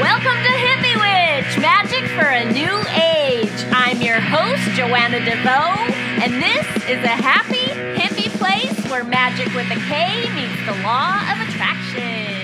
[0.00, 3.64] Welcome to Hippie Witch, magic for a new age.
[3.70, 9.70] I'm your host, Joanna DeVoe, and this is a happy, hippie place where magic with
[9.70, 12.34] a K meets the law of attraction.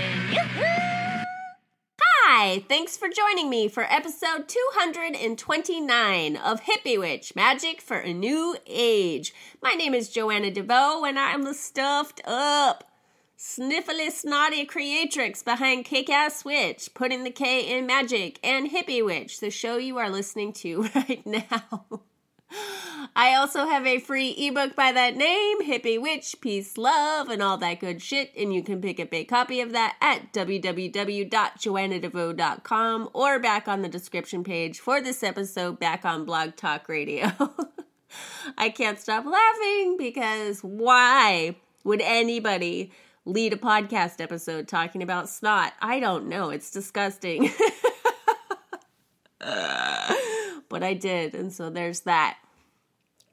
[2.00, 8.56] Hi, thanks for joining me for episode 229 of Hippie Witch, magic for a new
[8.68, 9.34] age.
[9.60, 12.89] My name is Joanna DeVoe, and I'm the stuffed up
[13.40, 19.40] sniffly snotty creatrix behind Kick Ass Witch, putting the K in magic, and Hippie Witch,
[19.40, 21.84] the show you are listening to right now.
[23.16, 27.56] I also have a free ebook by that name, Hippie Witch, Peace, Love, and all
[27.58, 33.38] that good shit, and you can pick up a copy of that at www.joannadevoe.com or
[33.38, 37.32] back on the description page for this episode back on Blog Talk Radio.
[38.58, 42.92] I can't stop laughing because why would anybody
[43.24, 45.72] lead a podcast episode talking about snot.
[45.80, 46.50] I don't know.
[46.50, 47.50] It's disgusting.
[49.38, 51.34] but I did.
[51.34, 52.38] And so there's that.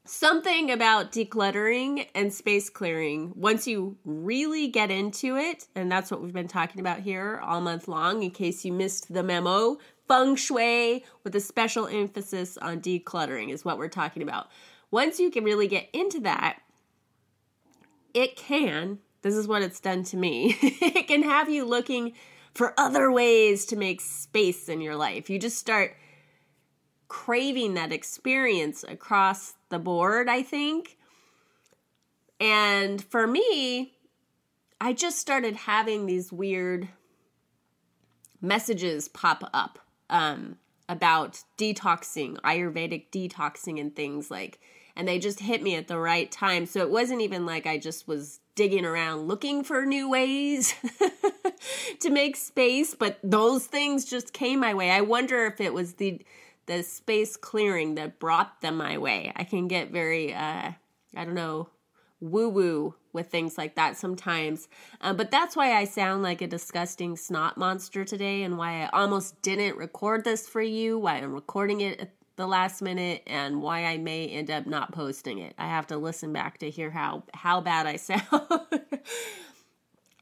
[0.05, 6.21] Something about decluttering and space clearing, once you really get into it, and that's what
[6.21, 9.77] we've been talking about here all month long, in case you missed the memo,
[10.07, 14.47] feng shui with a special emphasis on decluttering is what we're talking about.
[14.91, 16.59] Once you can really get into that,
[18.13, 20.57] it can this is what it's done to me.
[20.61, 22.13] it can have you looking
[22.53, 25.29] for other ways to make space in your life.
[25.29, 25.95] You just start
[27.07, 30.97] craving that experience across the board, I think.
[32.39, 33.93] And for me,
[34.79, 36.89] I just started having these weird
[38.41, 44.59] messages pop up um, about detoxing, Ayurvedic detoxing, and things like,
[44.97, 46.65] and they just hit me at the right time.
[46.65, 50.73] So it wasn't even like I just was digging around looking for new ways
[51.99, 54.89] to make space, but those things just came my way.
[54.89, 56.21] I wonder if it was the
[56.65, 59.31] the space clearing that brought them my way.
[59.35, 60.71] I can get very uh
[61.15, 61.69] I don't know,
[62.19, 64.67] woo woo with things like that sometimes.
[64.99, 68.89] Uh, but that's why I sound like a disgusting snot monster today and why I
[68.89, 73.83] almost didn't record this for you, why I'm recording it the last minute and why
[73.85, 75.53] I may end up not posting it.
[75.57, 78.21] I have to listen back to hear how how bad I sound.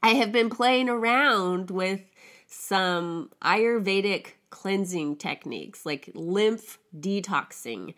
[0.02, 2.00] I have been playing around with
[2.46, 7.94] some Ayurvedic cleansing techniques like lymph detoxing.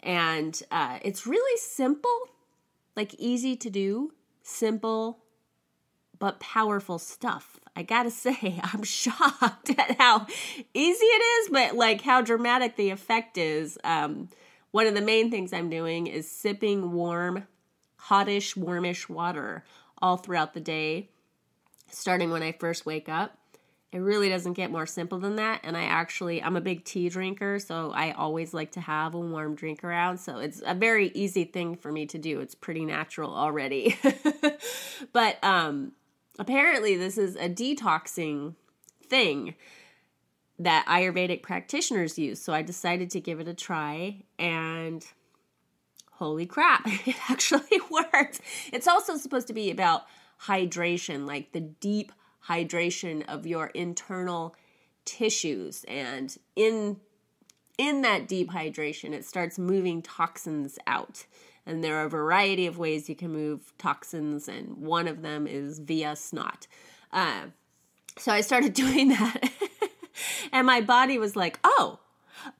[0.00, 2.18] And uh, it's really simple,
[2.96, 4.12] like easy to do,
[4.42, 5.20] simple,
[6.18, 7.58] but powerful stuff.
[7.74, 10.26] I gotta say, I'm shocked at how
[10.74, 13.78] easy it is, but like how dramatic the effect is.
[13.84, 14.28] Um,
[14.70, 17.46] one of the main things I'm doing is sipping warm,
[18.08, 19.64] hotish, warmish water
[20.00, 21.10] all throughout the day,
[21.90, 23.38] starting when I first wake up.
[23.92, 25.60] It really doesn't get more simple than that.
[25.64, 29.20] And I actually, I'm a big tea drinker, so I always like to have a
[29.20, 30.16] warm drink around.
[30.16, 32.40] So it's a very easy thing for me to do.
[32.40, 33.98] It's pretty natural already.
[35.12, 35.92] but um,
[36.38, 38.54] apparently this is a detoxing
[39.08, 39.54] thing
[40.58, 42.40] that Ayurvedic practitioners use.
[42.40, 45.04] So I decided to give it a try and
[46.12, 48.40] holy crap, it actually works.
[48.72, 50.04] It's also supposed to be about
[50.46, 52.12] hydration, like the deep
[52.48, 54.54] hydration of your internal
[55.04, 56.96] tissues and in
[57.78, 61.26] in that deep hydration it starts moving toxins out
[61.66, 65.46] and there are a variety of ways you can move toxins, and one of them
[65.46, 66.66] is via snot.
[67.12, 67.46] Uh,
[68.18, 69.50] so I started doing that,
[70.52, 72.00] and my body was like, oh,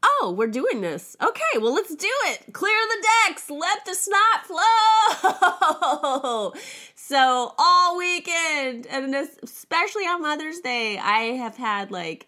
[0.02, 1.16] oh, we're doing this.
[1.22, 2.52] Okay, well, let's do it.
[2.52, 3.50] Clear the decks.
[3.50, 6.52] Let the snot flow.
[6.94, 12.26] so all weekend, and especially on Mother's Day, I have had like,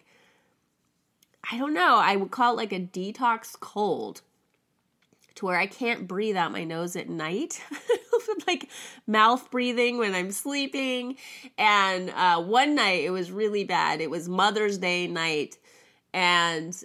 [1.49, 4.21] I don't know, I would call it like a detox cold
[5.35, 7.61] to where I can't breathe out my nose at night.
[8.47, 8.69] like
[9.07, 11.17] mouth breathing when I'm sleeping.
[11.57, 14.01] And uh, one night it was really bad.
[14.01, 15.57] It was Mother's Day night.
[16.13, 16.75] And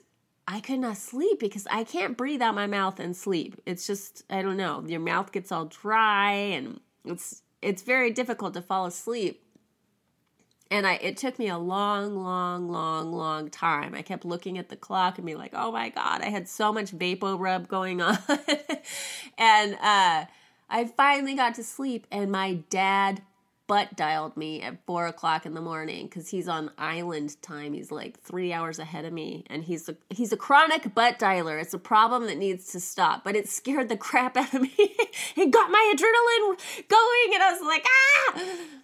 [0.48, 3.60] I could not sleep because I can't breathe out my mouth and sleep.
[3.66, 4.84] It's just, I don't know.
[4.86, 9.44] Your mouth gets all dry and it's it's very difficult to fall asleep
[10.70, 13.94] and I it took me a long, long, long, long time.
[13.94, 16.72] I kept looking at the clock and be like, "Oh my god!" I had so
[16.72, 18.18] much vapor rub going on,
[19.36, 20.26] and uh,
[20.68, 22.06] I finally got to sleep.
[22.10, 23.22] And my dad
[23.66, 27.72] butt dialed me at four o'clock in the morning because he's on island time.
[27.72, 31.60] He's like three hours ahead of me, and he's a he's a chronic butt dialer.
[31.60, 34.72] It's a problem that needs to stop, but it scared the crap out of me.
[34.76, 38.79] it got my adrenaline going, and I was like, ah.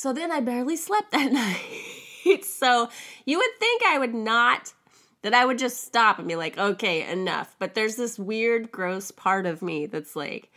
[0.00, 1.30] So then I barely slept that
[2.24, 2.42] night.
[2.42, 2.88] so
[3.26, 4.72] you would think I would not,
[5.20, 7.54] that I would just stop and be like, okay, enough.
[7.58, 10.50] But there's this weird, gross part of me that's like,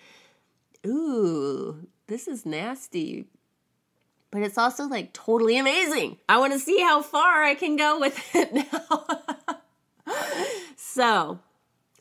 [0.88, 3.26] ooh, this is nasty.
[4.32, 6.20] But it's also like totally amazing.
[6.30, 9.06] I want to see how far I can go with it now.
[10.78, 11.40] so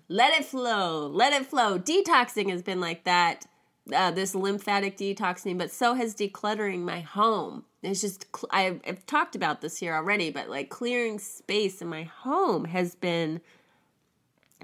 [0.07, 1.77] let it flow, let it flow.
[1.77, 3.47] Detoxing has been like that
[3.93, 7.65] uh, this lymphatic detoxing, but so has decluttering my home.
[7.83, 12.05] It's just, I've, I've talked about this here already, but like clearing space in my
[12.05, 13.41] home has been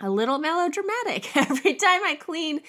[0.00, 1.36] a little melodramatic.
[1.36, 2.60] Every time I clean,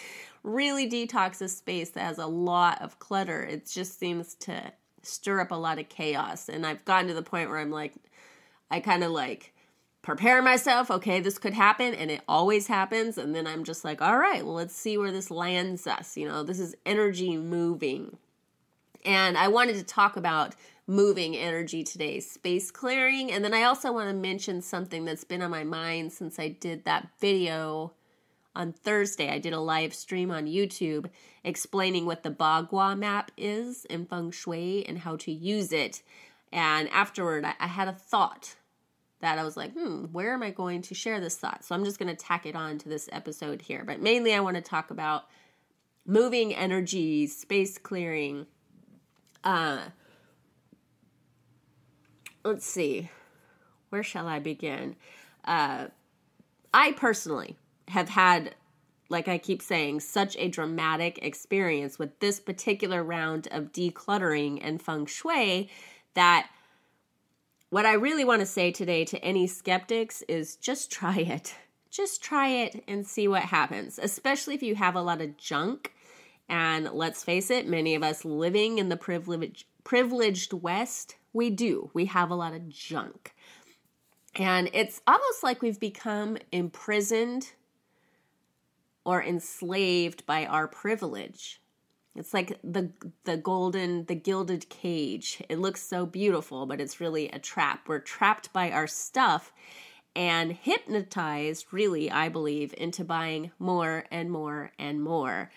[0.44, 4.72] really detox a space that has a lot of clutter, it just seems to
[5.04, 6.50] stir up a lot of chaos.
[6.50, 7.94] And I've gotten to the point where I'm like,
[8.72, 9.54] I kind of like,
[10.02, 10.90] prepare myself.
[10.90, 13.18] Okay, this could happen, and it always happens.
[13.18, 16.18] And then I'm just like, all right, well, let's see where this lands us.
[16.18, 18.18] You know, this is energy moving.
[19.06, 20.56] And I wanted to talk about
[20.86, 23.32] moving energy today, space clearing.
[23.32, 26.50] And then I also want to mention something that's been on my mind since I
[26.50, 27.94] did that video
[28.56, 29.30] on Thursday.
[29.30, 31.10] I did a live stream on YouTube
[31.44, 36.02] explaining what the Bagua map is in feng shui and how to use it.
[36.52, 38.56] And afterward, I had a thought
[39.22, 41.66] that I was like, hmm, where am I going to share this thought?
[41.66, 43.84] So I'm just going to tack it on to this episode here.
[43.86, 45.26] But mainly, I want to talk about
[46.06, 48.48] moving energy, space clearing.
[49.44, 49.80] Uh,
[52.44, 53.10] let's see,
[53.90, 54.96] where shall I begin?
[55.46, 55.88] Uh,
[56.74, 57.58] I personally
[57.90, 58.56] have had,
[59.10, 64.82] like I keep saying, such a dramatic experience with this particular round of decluttering and
[64.82, 65.70] feng shui
[66.14, 66.50] that
[67.70, 71.56] what I really want to say today to any skeptics is just try it.
[71.90, 75.94] Just try it and see what happens, especially if you have a lot of junk.
[76.48, 81.90] And let's face it, many of us living in the privileged privileged West, we do.
[81.94, 83.34] We have a lot of junk.
[84.36, 87.52] And it's almost like we've become imprisoned
[89.04, 91.60] or enslaved by our privilege.
[92.16, 92.92] It's like the
[93.24, 95.42] the golden, the gilded cage.
[95.48, 97.88] It looks so beautiful, but it's really a trap.
[97.88, 99.54] We're trapped by our stuff
[100.16, 105.52] and hypnotized, really, I believe, into buying more and more and more.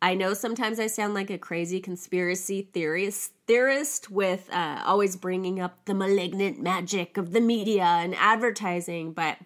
[0.00, 5.60] I know sometimes I sound like a crazy conspiracy theorist theorist with uh, always bringing
[5.60, 9.36] up the malignant magic of the media and advertising, but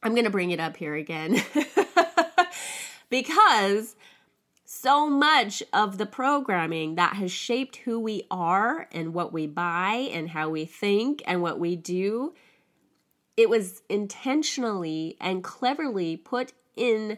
[0.00, 1.42] I'm going to bring it up here again
[3.10, 3.96] because
[4.70, 10.10] so much of the programming that has shaped who we are and what we buy
[10.12, 12.34] and how we think and what we do
[13.34, 17.16] it was intentionally and cleverly put in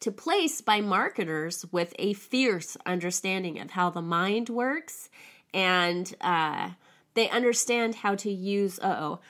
[0.00, 5.08] to place by marketers with a fierce understanding of how the mind works
[5.54, 6.70] and uh,
[7.14, 9.20] they understand how to use uh-oh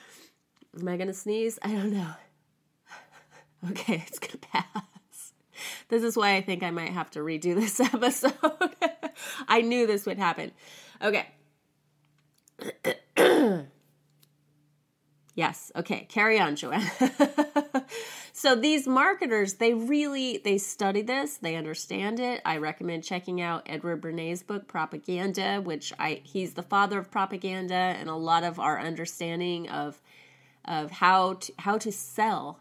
[0.79, 1.59] am i gonna sneeze?
[1.61, 2.13] I don't know.
[3.71, 4.96] Okay it's gonna pass
[5.89, 8.33] this is why I think I might have to redo this episode.
[9.47, 10.51] I knew this would happen.
[11.01, 11.27] Okay.
[15.35, 15.71] yes.
[15.75, 16.05] Okay.
[16.09, 16.89] Carry on, Joanne.
[18.33, 22.41] so these marketers, they really they study this, they understand it.
[22.45, 27.75] I recommend checking out Edward Bernays' book Propaganda, which I he's the father of propaganda
[27.75, 30.01] and a lot of our understanding of
[30.65, 32.59] of how to, how to sell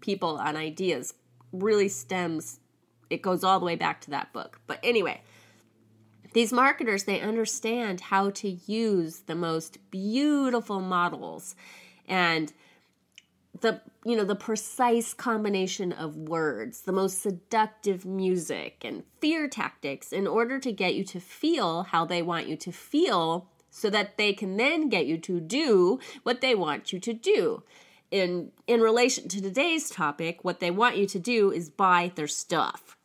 [0.00, 1.14] people on ideas
[1.52, 2.60] really stems,
[3.10, 4.60] it goes all the way back to that book.
[4.66, 5.22] But anyway,
[6.34, 11.54] these marketers, they understand how to use the most beautiful models
[12.06, 12.52] and
[13.60, 20.12] the you know the precise combination of words the most seductive music and fear tactics
[20.12, 24.16] in order to get you to feel how they want you to feel so that
[24.16, 27.62] they can then get you to do what they want you to do
[28.10, 32.28] in in relation to today's topic, what they want you to do is buy their
[32.28, 32.96] stuff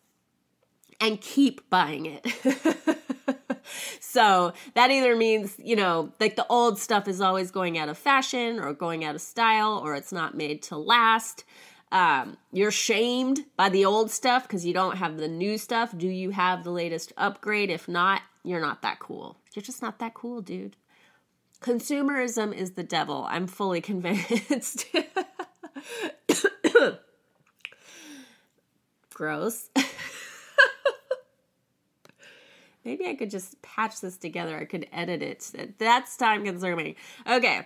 [1.00, 2.26] and keep buying it.
[4.00, 7.98] so that either means, you know, like the old stuff is always going out of
[7.98, 11.44] fashion or going out of style or it's not made to last.
[11.92, 15.96] Um, you're shamed by the old stuff because you don't have the new stuff.
[15.96, 17.70] Do you have the latest upgrade?
[17.70, 19.38] If not, you're not that cool.
[19.54, 20.76] You're just not that cool, dude.
[21.64, 23.26] Consumerism is the devil.
[23.30, 24.86] I'm fully convinced.
[29.14, 29.70] Gross.
[32.84, 34.60] Maybe I could just patch this together.
[34.60, 35.80] I could edit it.
[35.80, 36.96] That's time consuming.
[37.26, 37.66] Okay.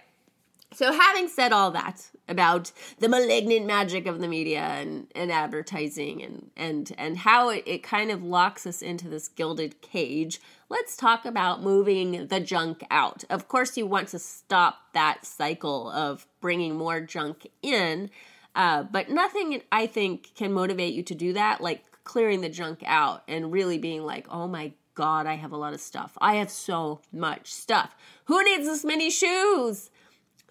[0.74, 6.22] So, having said all that about the malignant magic of the media and, and advertising
[6.22, 10.98] and, and, and how it, it kind of locks us into this gilded cage, let's
[10.98, 13.24] talk about moving the junk out.
[13.30, 18.10] Of course, you want to stop that cycle of bringing more junk in,
[18.54, 22.84] uh, but nothing I think can motivate you to do that like clearing the junk
[22.86, 26.18] out and really being like, oh my God, I have a lot of stuff.
[26.20, 27.96] I have so much stuff.
[28.26, 29.92] Who needs this many shoes?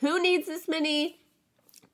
[0.01, 1.21] Who needs this many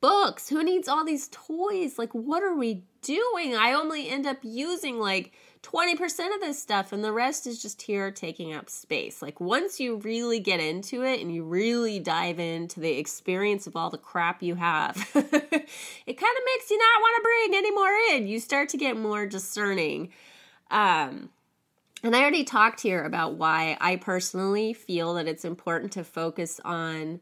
[0.01, 0.49] books?
[0.49, 1.99] Who needs all these toys?
[1.99, 3.55] Like, what are we doing?
[3.57, 5.33] I only end up using like
[5.63, 9.23] 20% of this stuff, and the rest is just here taking up space.
[9.23, 13.77] Like, once you really get into it and you really dive into the experience of
[13.77, 17.71] all the crap you have, it kind of makes you not want to bring any
[17.71, 18.27] more in.
[18.27, 20.11] You start to get more discerning.
[20.73, 21.31] Um,
[22.03, 26.61] and I already talked here about why I personally feel that it's important to focus
[26.65, 27.21] on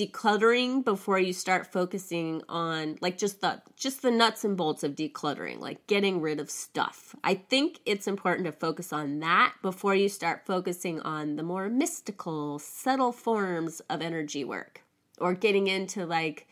[0.00, 4.94] decluttering before you start focusing on like just the just the nuts and bolts of
[4.94, 9.94] decluttering like getting rid of stuff i think it's important to focus on that before
[9.94, 14.82] you start focusing on the more mystical subtle forms of energy work
[15.18, 16.48] or getting into like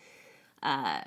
[0.62, 1.00] uh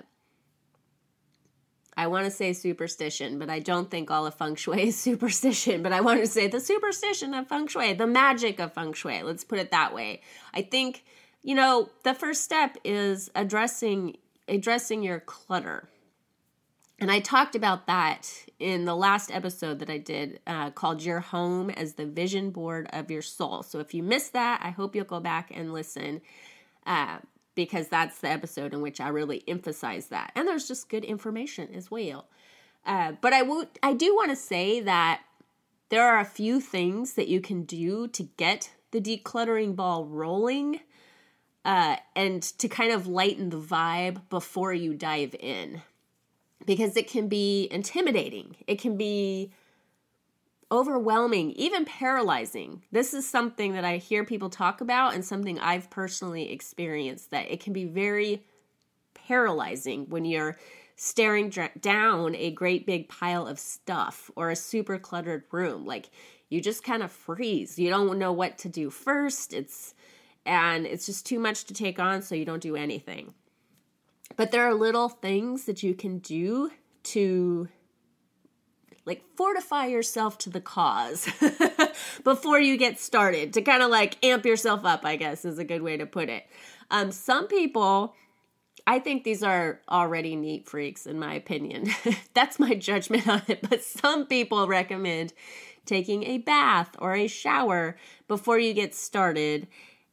[1.98, 5.84] I want to say superstition, but I don't think all of feng shui is superstition.
[5.84, 9.22] But I want to say the superstition of feng shui, the magic of feng shui.
[9.22, 10.22] Let's put it that way.
[10.54, 11.04] I think
[11.44, 14.18] you know, the first step is addressing
[14.48, 15.88] addressing your clutter.
[17.00, 18.30] And I talked about that
[18.60, 22.88] in the last episode that I did uh, called Your Home as the Vision Board
[22.94, 23.64] of Your Soul.
[23.64, 26.22] So if you missed that, I hope you'll go back and listen
[26.86, 27.18] uh,
[27.56, 30.32] because that's the episode in which I really emphasize that.
[30.36, 32.28] And there's just good information as well.
[32.86, 35.22] Uh, but I, would, I do want to say that
[35.90, 40.82] there are a few things that you can do to get the decluttering ball rolling
[41.64, 45.82] uh, and to kind of lighten the vibe before you dive in
[46.66, 48.56] because it can be intimidating.
[48.68, 49.52] It can be
[50.72, 52.84] overwhelming, even paralyzing.
[52.92, 57.52] This is something that I hear people talk about and something I've personally experienced that
[57.52, 58.46] it can be very
[59.14, 60.58] paralyzing when you're
[60.96, 65.86] staring dr- down a great big pile of stuff or a super cluttered room.
[65.86, 66.10] Like
[66.50, 67.78] you just kind of freeze.
[67.78, 69.54] You don't know what to do first.
[69.54, 69.94] It's
[70.46, 73.34] and it's just too much to take on, so you don't do anything.
[74.36, 76.72] But there are little things that you can do
[77.04, 77.68] to
[79.06, 81.28] like fortify yourself to the cause
[82.24, 85.64] before you get started to kind of like amp yourself up, I guess is a
[85.64, 86.46] good way to put it.
[86.92, 88.16] Um, some people,
[88.86, 91.90] I think these are already neat freaks, in my opinion.
[92.34, 93.68] That's my judgment on it.
[93.68, 95.34] But some people recommend
[95.86, 99.68] taking a bath or a shower before you get started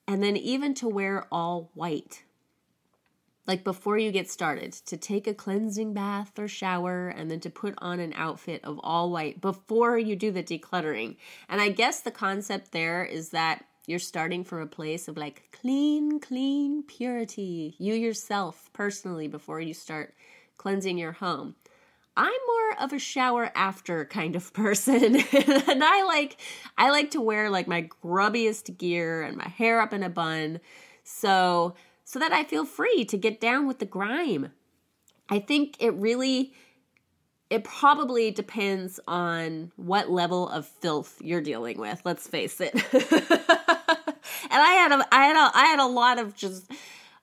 [0.08, 2.24] and then even to wear all white.
[3.46, 7.50] Like before you get started, to take a cleansing bath or shower and then to
[7.50, 11.16] put on an outfit of all white before you do the decluttering.
[11.48, 15.48] And I guess the concept there is that you're starting from a place of like
[15.52, 20.14] clean, clean purity, you yourself personally, before you start
[20.56, 21.54] cleansing your home.
[22.18, 25.04] I'm more of a shower after kind of person.
[25.04, 26.36] and I like
[26.76, 30.60] I like to wear like my grubbiest gear and my hair up in a bun.
[31.04, 34.52] So so that I feel free to get down with the grime.
[35.30, 36.52] I think it really
[37.50, 42.74] it probably depends on what level of filth you're dealing with, let's face it.
[42.92, 42.92] and
[44.50, 46.70] I had a I had a I had a lot of just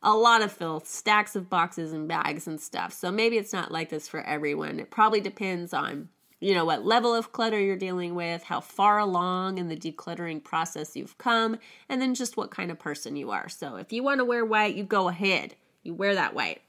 [0.05, 2.93] a lot of filth, stacks of boxes and bags and stuff.
[2.93, 4.79] So maybe it's not like this for everyone.
[4.79, 6.09] It probably depends on,
[6.39, 10.43] you know, what level of clutter you're dealing with, how far along in the decluttering
[10.43, 11.57] process you've come,
[11.89, 13.49] and then just what kind of person you are.
[13.49, 15.55] So if you want to wear white, you go ahead.
[15.81, 16.61] You wear that white.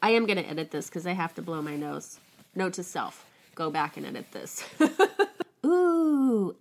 [0.00, 2.20] I am going to edit this because I have to blow my nose.
[2.54, 3.24] Note to self
[3.56, 4.64] go back and edit this.
[5.66, 5.97] Ooh,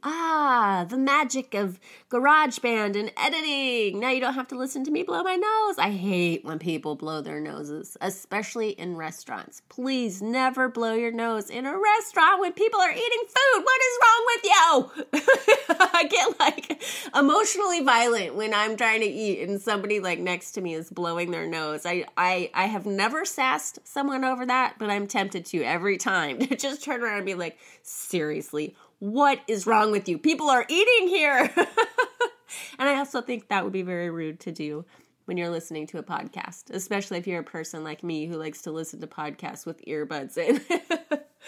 [0.03, 3.99] ah, the magic of GarageBand and editing.
[3.99, 5.75] Now you don't have to listen to me blow my nose.
[5.77, 9.61] I hate when people blow their noses, especially in restaurants.
[9.69, 13.63] Please never blow your nose in a restaurant when people are eating food.
[13.63, 15.77] What is wrong with you?
[15.93, 16.83] I get like
[17.15, 21.31] emotionally violent when I'm trying to eat and somebody like next to me is blowing
[21.31, 21.85] their nose.
[21.85, 26.39] I I I have never sassed someone over that, but I'm tempted to every time
[26.47, 30.17] to just turn around and be like, seriously what is wrong with you?
[30.17, 31.53] People are eating here.
[32.79, 34.85] and I also think that would be very rude to do
[35.25, 38.61] when you're listening to a podcast, especially if you're a person like me who likes
[38.61, 40.61] to listen to podcasts with earbuds in.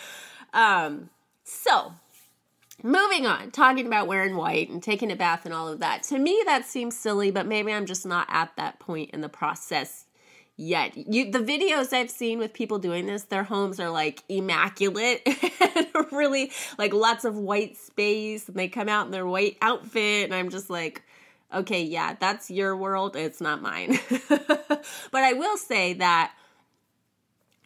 [0.54, 1.10] um,
[1.44, 1.94] so
[2.84, 6.04] moving on, talking about wearing white and taking a bath and all of that.
[6.04, 9.30] To me, that seems silly, but maybe I'm just not at that point in the
[9.30, 10.06] process
[10.60, 10.96] yet.
[10.96, 15.22] You, the videos I've seen with people doing this, their homes are like immaculate
[15.62, 18.48] and really like lots of white space.
[18.48, 21.04] And they come out in their white outfit, and I'm just like,
[21.54, 23.16] okay, yeah, that's your world.
[23.16, 24.00] It's not mine.
[24.30, 26.34] but I will say that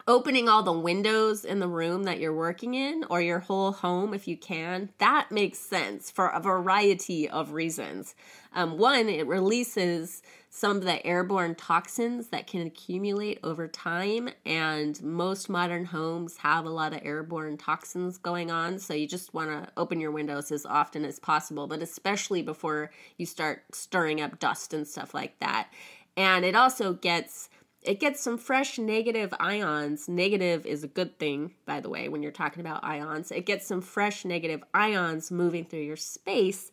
[0.06, 4.12] opening all the windows in the room that you're working in or your whole home
[4.12, 8.14] if you can that makes sense for a variety of reasons.
[8.52, 15.02] Um, one it releases some of the airborne toxins that can accumulate over time and
[15.02, 19.50] most modern homes have a lot of airborne toxins going on so you just want
[19.50, 24.38] to open your windows as often as possible but especially before you start stirring up
[24.38, 25.68] dust and stuff like that.
[26.16, 27.48] And it also gets
[27.84, 30.08] it gets some fresh negative ions.
[30.08, 33.30] Negative is a good thing, by the way, when you're talking about ions.
[33.30, 36.72] It gets some fresh negative ions moving through your space,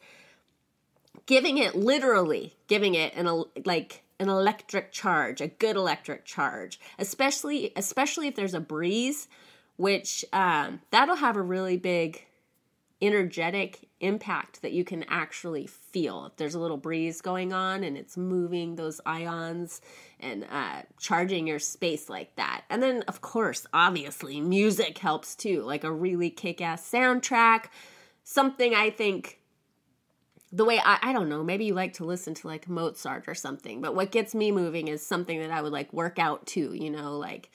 [1.25, 7.73] giving it literally, giving it an like an electric charge, a good electric charge, especially
[7.75, 9.27] especially if there's a breeze,
[9.75, 12.25] which um, that'll have a really big
[13.01, 16.25] energetic impact that you can actually feel.
[16.25, 19.81] If there's a little breeze going on and it's moving those ions
[20.19, 22.63] and uh, charging your space like that.
[22.69, 27.65] And then, of course, obviously, music helps too, like a really kick ass soundtrack.
[28.23, 29.39] Something I think
[30.51, 33.35] the way I, I don't know, maybe you like to listen to like Mozart or
[33.35, 36.73] something, but what gets me moving is something that I would like work out to,
[36.73, 37.49] you know, like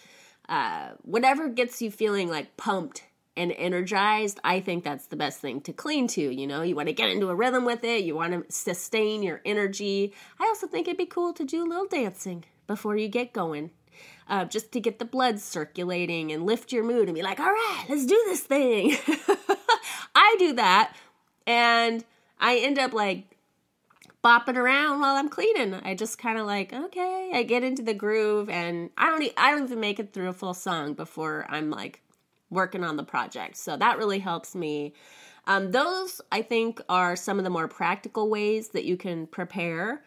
[0.49, 3.03] uh, whatever gets you feeling like pumped
[3.37, 6.21] and energized, I think that's the best thing to clean to.
[6.21, 9.23] You know, you want to get into a rhythm with it, you want to sustain
[9.23, 10.13] your energy.
[10.41, 13.71] I also think it'd be cool to do a little dancing before you get going.
[14.29, 17.47] Uh, just to get the blood circulating and lift your mood and be like, all
[17.47, 18.97] right, let's do this thing.
[20.17, 20.97] I do that
[21.47, 22.05] and
[22.41, 23.37] I end up like
[24.25, 25.75] bopping around while I'm cleaning.
[25.75, 29.33] I just kind of like, okay, I get into the groove and I don't, e-
[29.37, 32.03] I don't even make it through a full song before I'm like
[32.51, 33.57] working on the project.
[33.57, 34.95] So that really helps me.
[35.47, 40.03] Um, those, I think, are some of the more practical ways that you can prepare.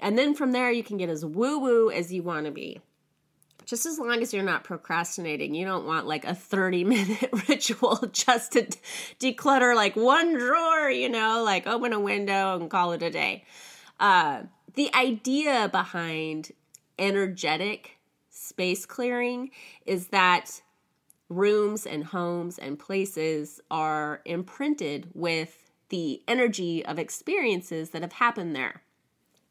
[0.00, 2.80] And then from there, you can get as woo woo as you want to be.
[3.64, 7.96] Just as long as you're not procrastinating, you don't want like a 30 minute ritual
[8.12, 8.66] just to
[9.18, 13.44] declutter like one drawer, you know, like open a window and call it a day.
[13.98, 14.42] Uh,
[14.74, 16.52] the idea behind
[16.96, 17.98] energetic
[18.30, 19.50] space clearing
[19.84, 20.62] is that
[21.28, 28.54] rooms and homes and places are imprinted with the energy of experiences that have happened
[28.54, 28.82] there.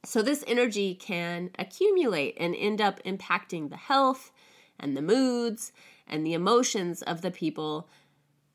[0.04, 4.32] So, this energy can accumulate and end up impacting the health
[4.80, 5.72] and the moods
[6.08, 7.90] and the emotions of the people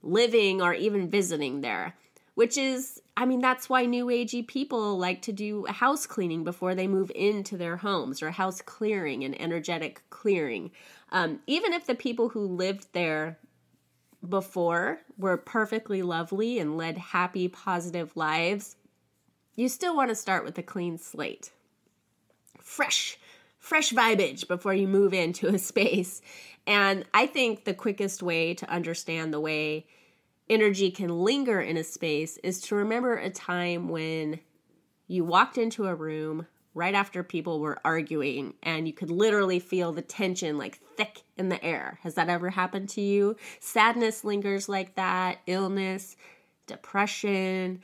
[0.02, 1.96] living or even visiting there.
[2.35, 6.74] Which is, I mean, that's why new agey people like to do house cleaning before
[6.74, 10.70] they move into their homes or house clearing and energetic clearing.
[11.12, 13.38] Um, even if the people who lived there
[14.27, 18.77] before were perfectly lovely and led happy, positive lives,
[19.57, 21.51] you still want to start with a clean slate.
[22.61, 23.18] Fresh,
[23.59, 26.23] fresh vibage before you move into a space.
[26.66, 29.87] And I think the quickest way to understand the way
[30.49, 34.40] energy can linger in a space is to remember a time when
[35.07, 39.92] you walked into a room right after people were arguing and you could literally feel
[39.92, 41.98] the tension like thick in the air.
[42.02, 43.37] Has that ever happened to you?
[43.59, 46.16] Sadness lingers like that, illness,
[46.66, 47.80] depression.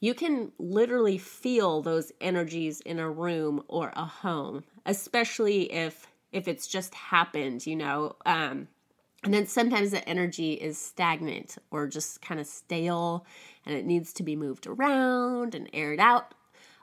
[0.00, 6.46] You can literally feel those energies in a room or a home, especially if if
[6.46, 8.16] it's just happened, you know.
[8.26, 8.68] Um
[9.22, 13.26] and then sometimes the energy is stagnant or just kind of stale
[13.66, 16.34] and it needs to be moved around and aired out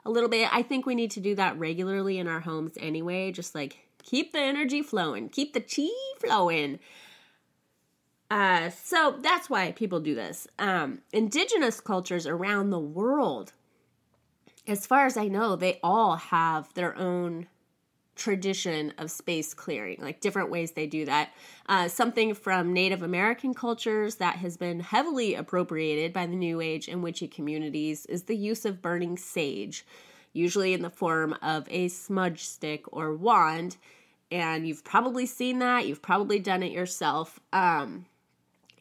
[0.08, 0.48] a little bit.
[0.52, 4.32] I think we need to do that regularly in our homes anyway, just like keep
[4.32, 6.78] the energy flowing, keep the chi flowing.
[8.30, 10.48] Uh, so that's why people do this.
[10.58, 13.52] Um, indigenous cultures around the world,
[14.66, 17.46] as far as I know, they all have their own
[18.18, 21.30] tradition of space clearing, like different ways they do that.
[21.66, 26.88] Uh, something from Native American cultures that has been heavily appropriated by the New Age
[26.88, 29.86] and witchy communities is the use of burning sage,
[30.32, 33.76] usually in the form of a smudge stick or wand.
[34.30, 37.40] And you've probably seen that, you've probably done it yourself.
[37.52, 38.06] Um,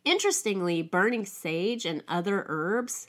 [0.04, 3.08] interestingly, burning sage and other herbs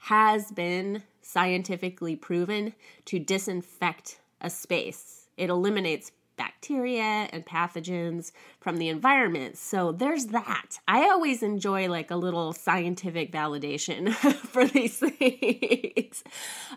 [0.00, 2.72] has been scientifically proven
[3.04, 9.56] to disinfect a space it eliminates bacteria and pathogens from the environment.
[9.56, 10.78] So there's that.
[10.86, 16.22] I always enjoy like a little scientific validation for these things.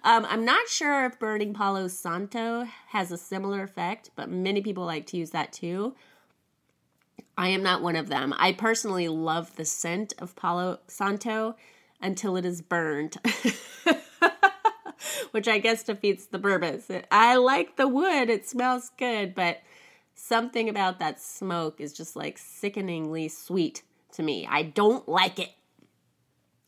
[0.04, 4.86] Um, I'm not sure if burning Palo Santo has a similar effect, but many people
[4.86, 5.96] like to use that too.
[7.38, 8.34] I am not one of them.
[8.38, 11.56] I personally love the scent of Palo Santo
[12.02, 13.18] until it is burned.
[15.32, 16.90] which I guess defeats the purpose.
[17.12, 19.62] I like the wood, it smells good, but
[20.16, 23.84] something about that smoke is just like sickeningly sweet
[24.14, 24.48] to me.
[24.50, 25.52] I don't like it.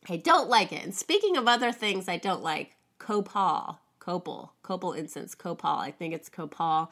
[0.08, 0.84] I don't like it.
[0.84, 5.70] And speaking of other things I don't like, copal, copal, copal incense, copal.
[5.70, 6.90] I think it's copal.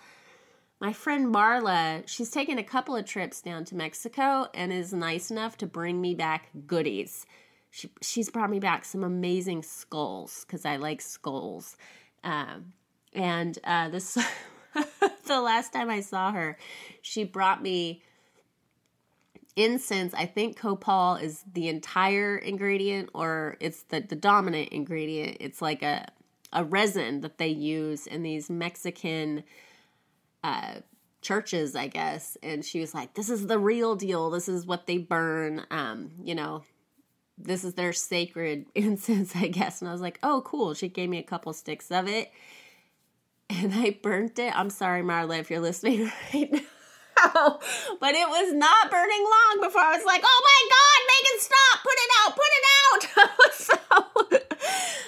[0.80, 5.30] My friend Marla, she's taken a couple of trips down to Mexico and is nice
[5.30, 7.26] enough to bring me back goodies
[7.70, 11.76] she she's brought me back some amazing skulls because I like skulls.
[12.24, 12.72] Um,
[13.12, 14.14] and uh, this
[15.26, 16.58] the last time I saw her,
[17.00, 18.02] she brought me
[19.56, 20.14] incense.
[20.14, 25.36] I think copal is the entire ingredient, or it's the the dominant ingredient.
[25.40, 26.06] It's like a
[26.52, 29.44] a resin that they use in these Mexican
[30.42, 30.74] uh,
[31.22, 32.36] churches, I guess.
[32.42, 34.30] And she was like, "This is the real deal.
[34.30, 36.64] This is what they burn." Um, you know,
[37.42, 39.80] this is their sacred incense, I guess.
[39.80, 40.74] And I was like, oh, cool.
[40.74, 42.30] She gave me a couple sticks of it.
[43.48, 44.56] And I burnt it.
[44.56, 47.58] I'm sorry, Marla, if you're listening right now.
[48.00, 51.82] but it was not burning long before I was like, oh my God, Megan, stop,
[51.82, 53.08] put it out, put it out.
[53.16, 53.78] I was so,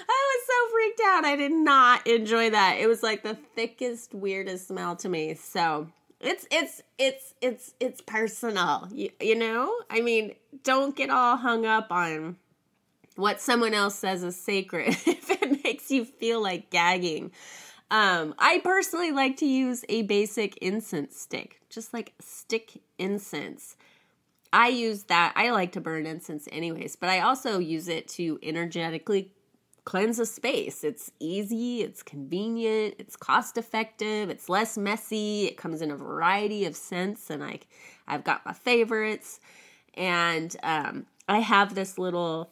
[0.08, 1.24] I was so freaked out.
[1.24, 2.78] I did not enjoy that.
[2.78, 5.34] It was like the thickest, weirdest smell to me.
[5.34, 5.86] So
[6.22, 9.74] it's it's it's it's it's personal you, you know?
[9.90, 12.36] I mean don't get all hung up on
[13.16, 17.32] what someone else says is sacred if it makes you feel like gagging.
[17.90, 23.76] Um, i personally like to use a basic incense stick just like stick incense.
[24.54, 28.38] I use that i like to burn incense anyways but i also use it to
[28.42, 29.32] energetically
[29.84, 30.84] cleanse a space.
[30.84, 36.64] It's easy, it's convenient, it's cost effective, it's less messy, it comes in a variety
[36.64, 37.60] of scents, and I,
[38.06, 39.40] I've got my favorites.
[39.94, 42.50] And um, I have this little,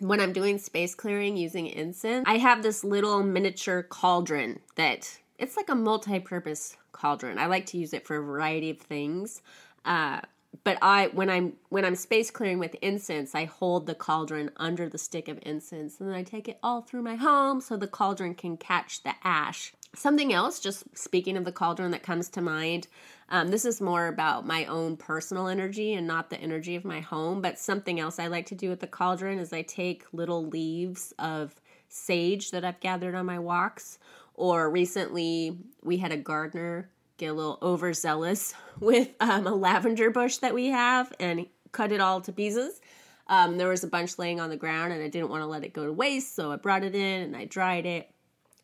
[0.00, 5.56] when I'm doing space clearing using incense, I have this little miniature cauldron that it's
[5.56, 7.38] like a multi purpose cauldron.
[7.38, 9.42] I like to use it for a variety of things.
[9.84, 10.20] Uh,
[10.64, 14.88] but I when I'm when I'm space clearing with incense, I hold the cauldron under
[14.88, 17.86] the stick of incense and then I take it all through my home so the
[17.86, 19.72] cauldron can catch the ash.
[19.94, 22.86] Something else, just speaking of the cauldron that comes to mind,
[23.28, 27.00] um, this is more about my own personal energy and not the energy of my
[27.00, 27.40] home.
[27.40, 31.12] But something else I like to do with the cauldron is I take little leaves
[31.18, 33.98] of sage that I've gathered on my walks.
[34.34, 36.88] Or recently, we had a gardener
[37.20, 42.00] get a little overzealous with um, a lavender bush that we have and cut it
[42.00, 42.80] all to pieces.
[43.28, 45.62] Um, there was a bunch laying on the ground and I didn't want to let
[45.62, 48.10] it go to waste, so I brought it in and I dried it.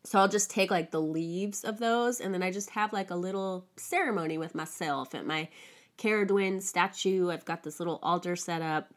[0.04, 3.10] So I'll just take like the leaves of those and then I just have like
[3.10, 5.48] a little ceremony with myself at my
[5.98, 7.30] Cerridwen statue.
[7.30, 8.88] I've got this little altar set up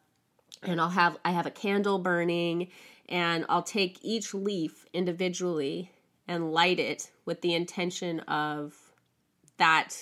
[0.64, 2.70] and I'll have I have a candle burning
[3.08, 5.92] and I'll take each leaf individually
[6.28, 8.76] and light it with the intention of
[9.60, 9.96] that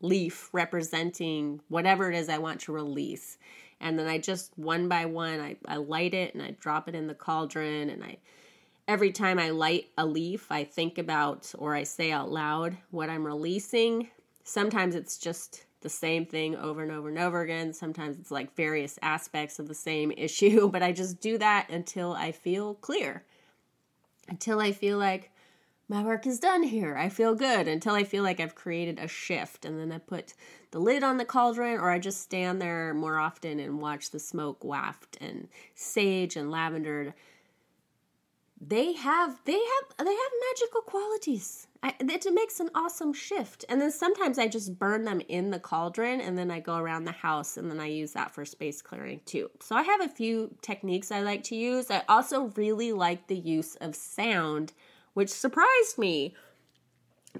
[0.00, 3.38] leaf representing whatever it is I want to release.
[3.80, 6.94] And then I just one by one I, I light it and I drop it
[6.94, 8.18] in the cauldron and I
[8.88, 13.10] every time I light a leaf I think about or I say out loud what
[13.10, 14.08] I'm releasing.
[14.44, 17.72] Sometimes it's just the same thing over and over and over again.
[17.72, 22.12] Sometimes it's like various aspects of the same issue, but I just do that until
[22.12, 23.24] I feel clear.
[24.28, 25.30] Until I feel like
[25.88, 26.96] my work is done here.
[26.96, 29.64] I feel good until I feel like I've created a shift.
[29.64, 30.34] And then I put
[30.72, 34.18] the lid on the cauldron, or I just stand there more often and watch the
[34.18, 37.14] smoke waft and sage and lavender.
[38.60, 41.68] They have they have they have magical qualities.
[41.82, 43.64] I, it makes an awesome shift.
[43.68, 47.04] And then sometimes I just burn them in the cauldron and then I go around
[47.04, 49.50] the house and then I use that for space clearing too.
[49.60, 51.90] So I have a few techniques I like to use.
[51.90, 54.72] I also really like the use of sound
[55.16, 56.34] which surprised me.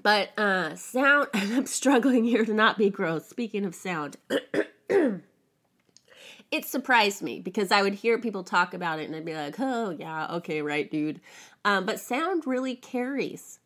[0.01, 3.27] But uh sound I'm struggling here to not be gross.
[3.27, 4.17] Speaking of sound.
[4.89, 5.21] it
[6.65, 9.91] surprised me because I would hear people talk about it and I'd be like, "Oh,
[9.91, 11.21] yeah, okay, right, dude."
[11.63, 13.59] Um, but sound really carries.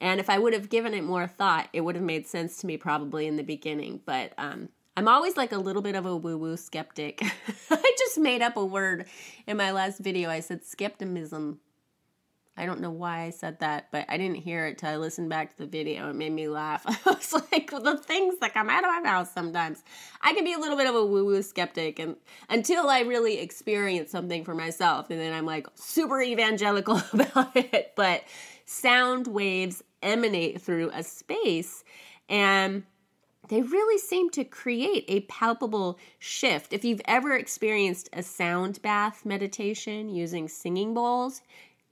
[0.00, 2.66] And if I would have given it more thought, it would have made sense to
[2.66, 4.00] me probably in the beginning.
[4.04, 7.22] But um, I'm always like a little bit of a woo woo skeptic.
[7.70, 9.06] I just made up a word
[9.46, 10.28] in my last video.
[10.30, 11.60] I said skepticism
[12.54, 15.30] I don't know why I said that, but I didn't hear it till I listened
[15.30, 16.10] back to the video.
[16.10, 16.84] It made me laugh.
[17.06, 19.82] I was like, the things that come out of my mouth sometimes.
[20.20, 22.16] I can be a little bit of a woo woo skeptic, and
[22.50, 27.92] until I really experience something for myself, and then I'm like super evangelical about it.
[27.96, 28.24] But
[28.66, 31.84] sound waves emanate through a space,
[32.28, 32.82] and
[33.48, 36.72] they really seem to create a palpable shift.
[36.72, 41.42] If you've ever experienced a sound bath meditation using singing bowls,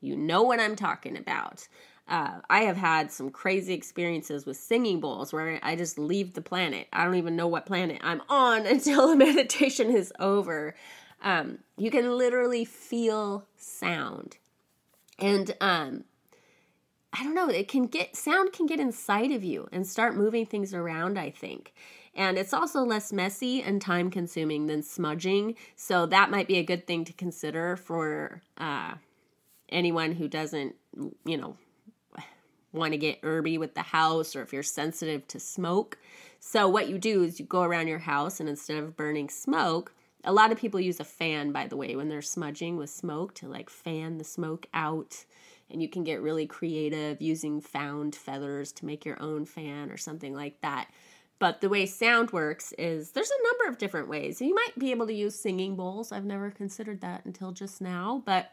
[0.00, 1.68] you know what I'm talking about.
[2.08, 6.42] Uh, I have had some crazy experiences with singing bowls where I just leave the
[6.42, 6.88] planet.
[6.92, 10.74] I don't even know what planet I'm on until the meditation is over.
[11.22, 14.38] Um, you can literally feel sound.
[15.18, 16.04] And um,
[17.12, 20.46] I don't know, it can get sound can get inside of you and start moving
[20.46, 21.74] things around, I think.
[22.14, 25.54] And it's also less messy and time consuming than smudging.
[25.76, 28.94] So that might be a good thing to consider for uh,
[29.72, 30.74] anyone who doesn't,
[31.24, 31.56] you know,
[32.72, 35.98] want to get herby with the house or if you're sensitive to smoke.
[36.38, 39.92] So, what you do is you go around your house and instead of burning smoke,
[40.24, 43.34] a lot of people use a fan, by the way, when they're smudging with smoke
[43.36, 45.24] to like fan the smoke out.
[45.70, 49.96] And you can get really creative using found feathers to make your own fan or
[49.96, 50.88] something like that.
[51.38, 54.42] But the way sound works is there's a number of different ways.
[54.42, 56.12] You might be able to use singing bowls.
[56.12, 58.22] I've never considered that until just now.
[58.26, 58.52] But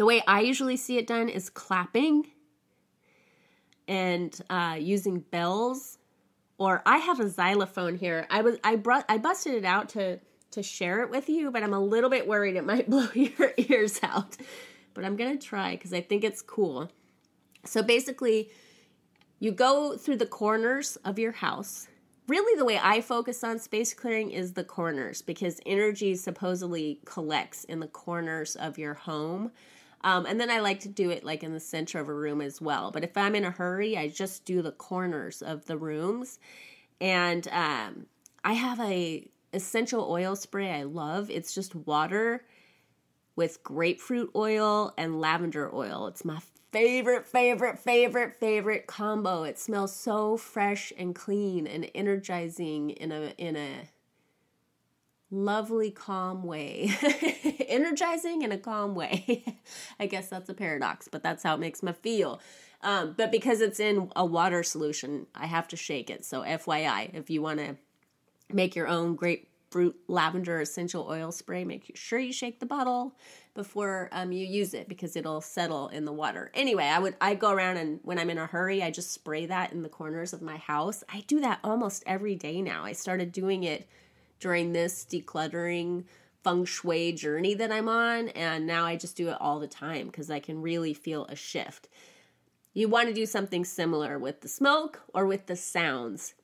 [0.00, 2.26] the way I usually see it done is clapping
[3.86, 5.98] and uh, using bells.
[6.56, 8.26] Or I have a xylophone here.
[8.30, 10.18] I was I brought I busted it out to
[10.52, 13.52] to share it with you, but I'm a little bit worried it might blow your
[13.58, 14.38] ears out.
[14.94, 16.90] But I'm gonna try because I think it's cool.
[17.66, 18.48] So basically,
[19.38, 21.88] you go through the corners of your house.
[22.26, 27.64] Really, the way I focus on space clearing is the corners because energy supposedly collects
[27.64, 29.50] in the corners of your home.
[30.02, 32.40] Um, and then I like to do it like in the center of a room
[32.40, 32.90] as well.
[32.90, 36.38] But if I'm in a hurry, I just do the corners of the rooms.
[37.00, 38.06] And um,
[38.44, 41.30] I have a essential oil spray I love.
[41.30, 42.44] It's just water
[43.36, 46.06] with grapefruit oil and lavender oil.
[46.06, 46.40] It's my
[46.72, 49.42] favorite, favorite, favorite, favorite combo.
[49.42, 53.88] It smells so fresh and clean and energizing in a in a
[55.30, 56.90] lovely, calm way.
[57.68, 59.44] Energizing in a calm way.
[60.00, 62.40] I guess that's a paradox, but that's how it makes me feel.
[62.82, 66.24] Um, but because it's in a water solution, I have to shake it.
[66.24, 67.76] So, FYI, if you want to
[68.52, 73.14] make your own grapefruit lavender essential oil spray, make sure you shake the bottle
[73.54, 76.50] before um, you use it because it'll settle in the water.
[76.54, 79.46] Anyway, I would I go around and when I'm in a hurry, I just spray
[79.46, 81.04] that in the corners of my house.
[81.08, 82.84] I do that almost every day now.
[82.84, 83.86] I started doing it
[84.40, 86.04] during this decluttering
[86.42, 88.30] feng shui journey that I'm on.
[88.30, 91.36] And now I just do it all the time because I can really feel a
[91.36, 91.88] shift.
[92.72, 96.34] You want to do something similar with the smoke or with the sounds.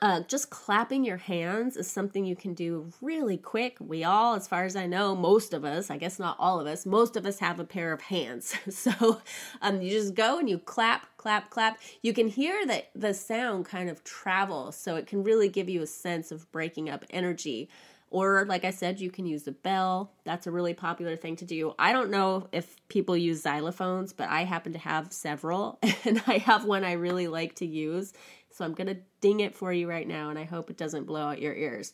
[0.00, 3.76] Uh, just clapping your hands is something you can do really quick.
[3.80, 6.66] We all, as far as I know, most of us, I guess not all of
[6.66, 8.54] us, most of us have a pair of hands.
[8.70, 9.20] So
[9.62, 11.80] um, you just go and you clap, clap, clap.
[12.02, 15.82] You can hear that the sound kind of travel, so it can really give you
[15.82, 17.68] a sense of breaking up energy.
[18.10, 20.12] Or, like I said, you can use a bell.
[20.24, 21.74] That's a really popular thing to do.
[21.78, 26.38] I don't know if people use xylophones, but I happen to have several, and I
[26.38, 28.12] have one I really like to use.
[28.54, 31.04] So I'm going to ding it for you right now, and I hope it doesn't
[31.04, 31.92] blow out your ears.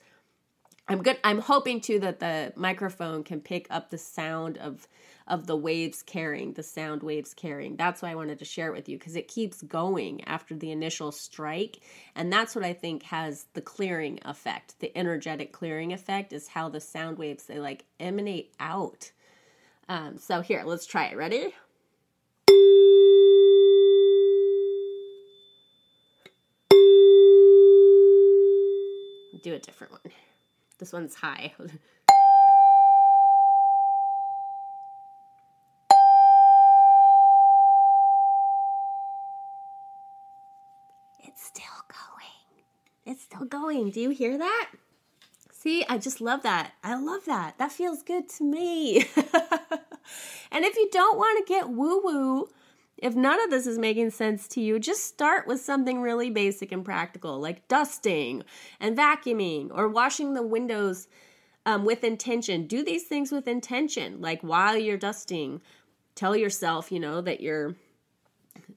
[0.88, 1.18] I'm good.
[1.24, 4.86] I'm hoping too that the microphone can pick up the sound of
[5.26, 7.76] of the waves carrying, the sound waves carrying.
[7.76, 10.72] That's why I wanted to share it with you because it keeps going after the
[10.72, 11.78] initial strike.
[12.16, 14.80] And that's what I think has the clearing effect.
[14.80, 19.12] The energetic clearing effect is how the sound waves they like emanate out.
[19.88, 21.16] Um, so here, let's try it.
[21.16, 21.54] Ready?
[29.42, 30.12] Do a different one.
[30.78, 31.52] This one's high.
[41.22, 42.64] It's still going.
[43.06, 43.90] It's still going.
[43.90, 44.70] Do you hear that?
[45.52, 46.72] See, I just love that.
[46.82, 47.56] I love that.
[47.58, 48.98] That feels good to me.
[50.50, 52.48] and if you don't want to get woo woo,
[53.02, 56.72] if none of this is making sense to you, just start with something really basic
[56.72, 58.42] and practical, like dusting
[58.78, 61.08] and vacuuming or washing the windows
[61.66, 62.66] um, with intention.
[62.66, 64.20] Do these things with intention.
[64.20, 65.60] Like while you're dusting,
[66.14, 67.74] tell yourself, you know, that you're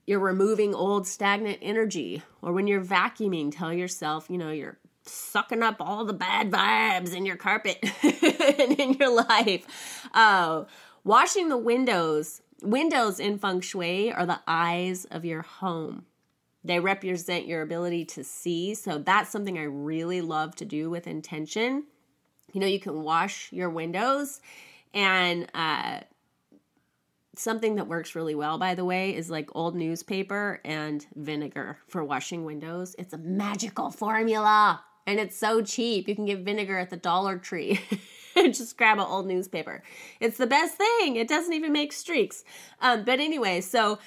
[0.05, 5.63] you're removing old stagnant energy or when you're vacuuming tell yourself you know you're sucking
[5.63, 9.65] up all the bad vibes in your carpet and in your life
[10.13, 10.63] uh,
[11.03, 16.05] washing the windows windows in feng shui are the eyes of your home.
[16.63, 18.73] They represent your ability to see.
[18.73, 21.85] So that's something I really love to do with intention.
[22.53, 24.39] You know, you can wash your windows
[24.93, 26.01] and uh,
[27.35, 32.03] something that works really well, by the way, is like old newspaper and vinegar for
[32.03, 32.95] washing windows.
[32.97, 36.07] It's a magical formula and it's so cheap.
[36.07, 37.79] You can get vinegar at the Dollar Tree.
[38.51, 39.83] just grab an old newspaper.
[40.19, 41.15] It's the best thing.
[41.15, 42.43] It doesn't even make streaks.
[42.81, 43.99] Um, but anyway, so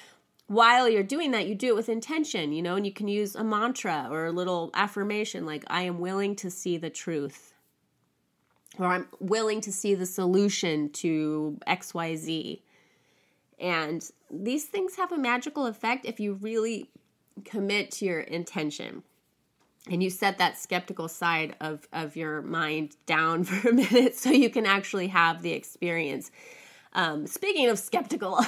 [0.47, 3.35] while you're doing that, you do it with intention, you know, and you can use
[3.35, 7.53] a mantra or a little affirmation like, I am willing to see the truth,
[8.79, 12.61] or I'm willing to see the solution to XYZ.
[13.59, 16.89] And these things have a magical effect if you really
[17.43, 19.03] commit to your intention
[19.89, 24.29] and you set that skeptical side of, of your mind down for a minute so
[24.29, 26.31] you can actually have the experience.
[26.93, 28.39] Um, speaking of skeptical,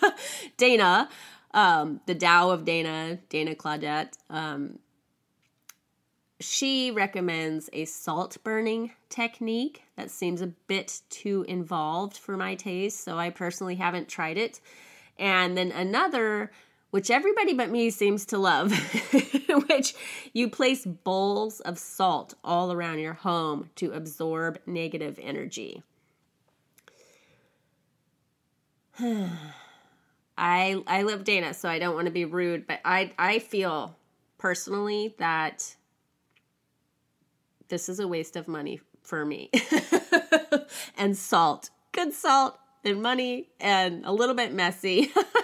[0.56, 1.08] Dana,
[1.54, 4.78] um, the Tao of Dana, Dana Claudat, um,
[6.40, 13.04] she recommends a salt burning technique that seems a bit too involved for my taste,
[13.04, 14.60] so I personally haven't tried it.
[15.18, 16.50] And then another
[16.92, 18.70] which everybody but me seems to love,
[19.68, 19.94] which
[20.34, 25.82] you place bowls of salt all around your home to absorb negative energy.
[29.00, 33.96] I I love Dana, so I don't want to be rude, but I I feel
[34.36, 35.74] personally that
[37.68, 39.50] this is a waste of money for me.
[40.98, 45.10] and salt, good salt and money and a little bit messy.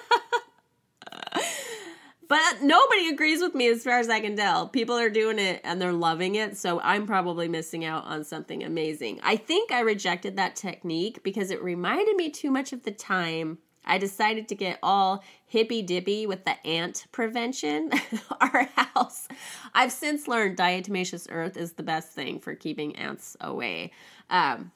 [2.28, 4.68] But nobody agrees with me as far as I can tell.
[4.68, 6.58] People are doing it and they're loving it.
[6.58, 9.20] So I'm probably missing out on something amazing.
[9.22, 13.58] I think I rejected that technique because it reminded me too much of the time
[13.88, 17.90] I decided to get all hippy dippy with the ant prevention.
[18.40, 19.26] Our house.
[19.74, 23.92] I've since learned diatomaceous earth is the best thing for keeping ants away.
[24.28, 24.72] Um,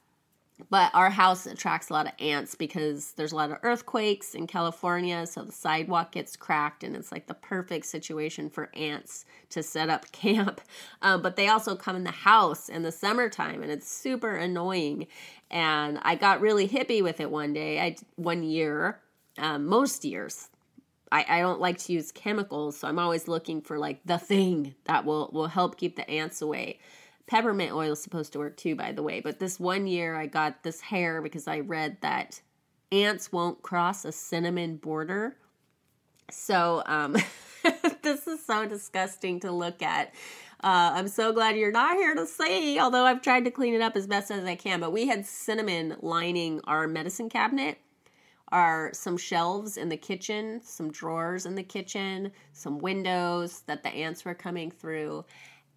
[0.71, 4.47] but our house attracts a lot of ants because there's a lot of earthquakes in
[4.47, 9.63] California, so the sidewalk gets cracked, and it's like the perfect situation for ants to
[9.63, 10.61] set up camp.
[11.01, 15.07] Um, but they also come in the house in the summertime, and it's super annoying.
[15.51, 19.01] And I got really hippie with it one day, I one year,
[19.39, 20.49] um, most years.
[21.11, 24.75] I, I don't like to use chemicals, so I'm always looking for like the thing
[24.85, 26.79] that will will help keep the ants away.
[27.27, 29.21] Peppermint oil is supposed to work too, by the way.
[29.21, 32.41] But this one year I got this hair because I read that
[32.91, 35.37] ants won't cross a cinnamon border.
[36.31, 37.17] So um,
[38.03, 40.15] this is so disgusting to look at.
[40.63, 43.81] Uh, I'm so glad you're not here to see, although I've tried to clean it
[43.81, 44.79] up as best as I can.
[44.79, 47.79] But we had cinnamon lining our medicine cabinet,
[48.53, 53.89] are some shelves in the kitchen, some drawers in the kitchen, some windows that the
[53.89, 55.25] ants were coming through.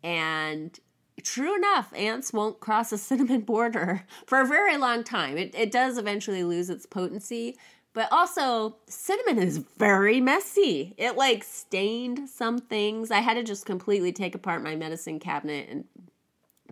[0.04, 0.78] And
[1.24, 5.38] true enough, ants won't cross a cinnamon border for a very long time.
[5.38, 7.58] It, it does eventually lose its potency,
[7.94, 10.94] but also cinnamon is very messy.
[10.98, 13.12] It like stained some things.
[13.12, 15.86] I had to just completely take apart my medicine cabinet and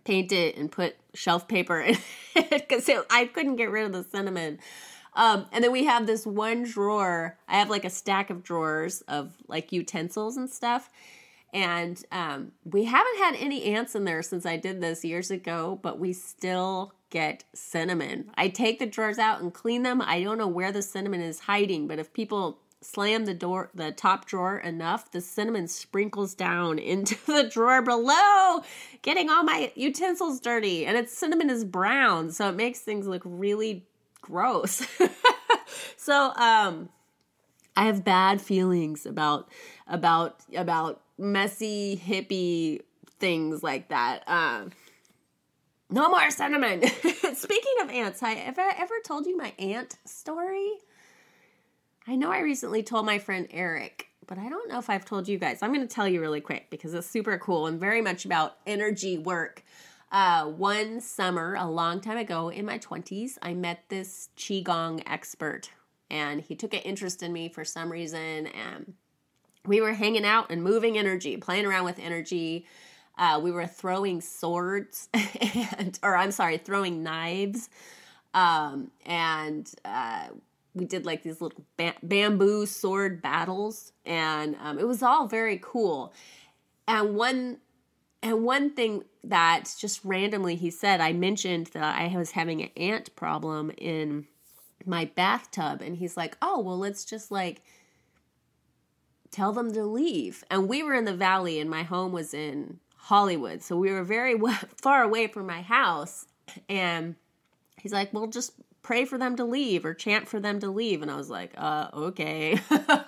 [0.03, 1.97] paint it and put shelf paper in
[2.36, 4.60] it because I couldn't get rid of the cinnamon.
[5.15, 7.38] Um, and then we have this one drawer.
[7.47, 10.89] I have like a stack of drawers of like utensils and stuff
[11.53, 15.79] and um, we haven't had any ants in there since I did this years ago,
[15.81, 18.31] but we still get cinnamon.
[18.35, 20.01] I take the drawers out and clean them.
[20.01, 23.93] I don't know where the cinnamon is hiding, but if people slam the door the
[23.93, 28.61] top drawer enough the cinnamon sprinkles down into the drawer below
[29.01, 33.21] getting all my utensils dirty and its cinnamon is brown so it makes things look
[33.23, 33.85] really
[34.21, 34.85] gross
[35.95, 36.89] so um
[37.77, 39.47] i have bad feelings about
[39.87, 42.82] about about messy hippie
[43.19, 44.23] things like that.
[44.28, 44.71] Um,
[45.89, 46.84] no more cinnamon.
[47.36, 50.73] Speaking of ants, have I ever told you my ant story?
[52.08, 55.28] I know I recently told my friend Eric, but I don't know if I've told
[55.28, 55.62] you guys.
[55.62, 58.58] I'm going to tell you really quick because it's super cool and very much about
[58.65, 59.63] energy work.
[60.12, 65.69] Uh, one summer, a long time ago in my 20s, I met this Qigong expert
[66.10, 68.47] and he took an interest in me for some reason.
[68.47, 68.93] And
[69.65, 72.65] we were hanging out and moving energy, playing around with energy.
[73.17, 75.10] Uh, we were throwing swords
[75.78, 77.69] and, or I'm sorry, throwing knives.
[78.33, 80.27] Um, and uh,
[80.73, 85.60] we did like these little ba- bamboo sword battles, and um, it was all very
[85.62, 86.13] cool.
[86.87, 87.60] And one
[88.21, 92.69] and one thing that just randomly he said, I mentioned that I was having an
[92.77, 94.27] ant problem in
[94.85, 97.62] my bathtub and he's like, "Oh, well, let's just like
[99.34, 102.79] tell them to leave." And we were in the valley and my home was in
[102.96, 103.62] Hollywood.
[103.62, 104.40] So we were very
[104.81, 106.25] far away from my house
[106.69, 107.15] and
[107.77, 111.02] he's like, "Well, just pray for them to leave or chant for them to leave."
[111.02, 112.60] And I was like, "Uh, okay."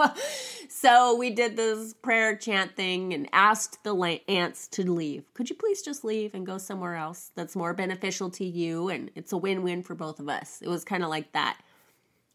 [0.69, 5.33] so we did this prayer chant thing and asked the ants to leave.
[5.33, 9.11] Could you please just leave and go somewhere else that's more beneficial to you and
[9.15, 10.61] it's a win-win for both of us.
[10.61, 11.59] It was kind of like that.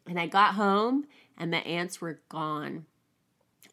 [0.07, 2.87] And I got home and the ants were gone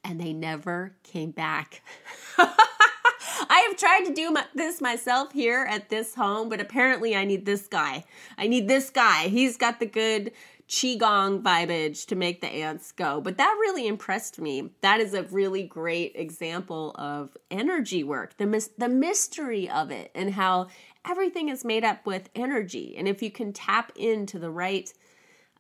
[0.08, 1.82] and they never came back.
[2.38, 7.26] I have tried to do my, this myself here at this home, but apparently I
[7.26, 8.06] need this guy.
[8.38, 9.28] I need this guy.
[9.28, 10.32] He's got the good
[10.68, 13.22] qigong vibage to make the ants go.
[13.22, 14.72] But that really impressed me.
[14.82, 18.38] That is a really great example of energy work.
[18.38, 20.68] The mis- the mystery of it and how
[21.08, 22.96] everything is made up with energy.
[22.98, 24.92] And if you can tap into the right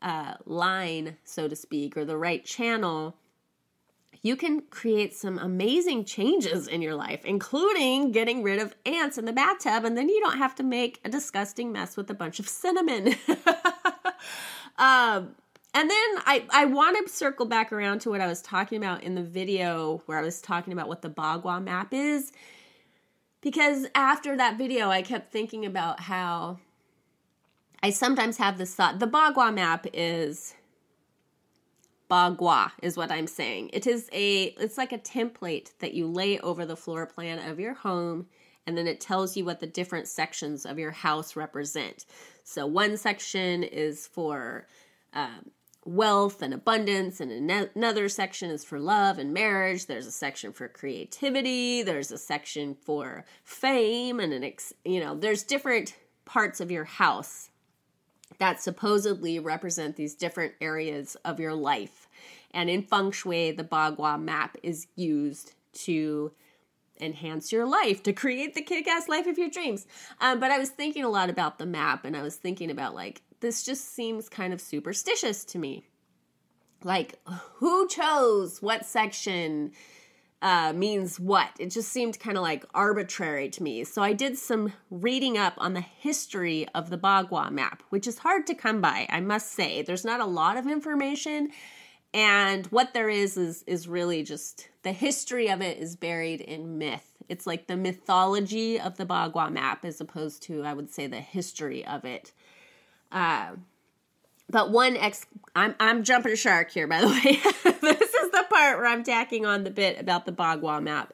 [0.01, 3.15] uh, line, so to speak, or the right channel,
[4.27, 9.23] you can create some amazing changes in your life, including getting rid of ants in
[9.23, 12.39] the bathtub, and then you don't have to make a disgusting mess with a bunch
[12.39, 13.15] of cinnamon.
[14.77, 15.35] um,
[15.73, 19.03] and then I, I want to circle back around to what I was talking about
[19.03, 22.33] in the video where I was talking about what the Bagua map is.
[23.39, 26.59] Because after that video, I kept thinking about how
[27.81, 28.99] I sometimes have this thought.
[28.99, 30.55] The Bagua map is
[32.09, 33.71] Bagua is what I'm saying.
[33.73, 37.59] It is a it's like a template that you lay over the floor plan of
[37.59, 38.27] your home
[38.67, 42.05] and then it tells you what the different sections of your house represent.
[42.43, 44.67] So one section is for
[45.13, 45.51] um,
[45.85, 49.85] wealth and abundance, and another section is for love and marriage.
[49.85, 51.81] There's a section for creativity.
[51.81, 55.95] There's a section for fame, and an ex, you know, there's different
[56.25, 57.49] parts of your house
[58.39, 62.07] that supposedly represent these different areas of your life.
[62.51, 66.31] And in feng shui, the Bagua map is used to
[66.99, 69.85] enhance your life, to create the kick ass life of your dreams.
[70.19, 72.95] Um, but I was thinking a lot about the map and I was thinking about
[72.95, 75.85] like, this just seems kind of superstitious to me.
[76.83, 77.19] Like,
[77.55, 79.71] who chose what section?
[80.41, 81.49] Uh, means what.
[81.59, 83.83] It just seemed kind of like arbitrary to me.
[83.83, 88.19] So I did some reading up on the history of the Bagua map, which is
[88.19, 89.81] hard to come by, I must say.
[89.81, 91.49] There's not a lot of information.
[92.13, 96.77] And what there is is is really just the history of it is buried in
[96.77, 97.15] myth.
[97.29, 101.19] It's like the mythology of the Bagua map as opposed to, I would say, the
[101.19, 102.31] history of it.
[103.11, 103.51] Uh,
[104.49, 105.25] but one ex,
[105.55, 107.41] I'm I'm jumping a shark here, by the way.
[108.57, 111.13] part where I'm tacking on the bit about the Bagua map.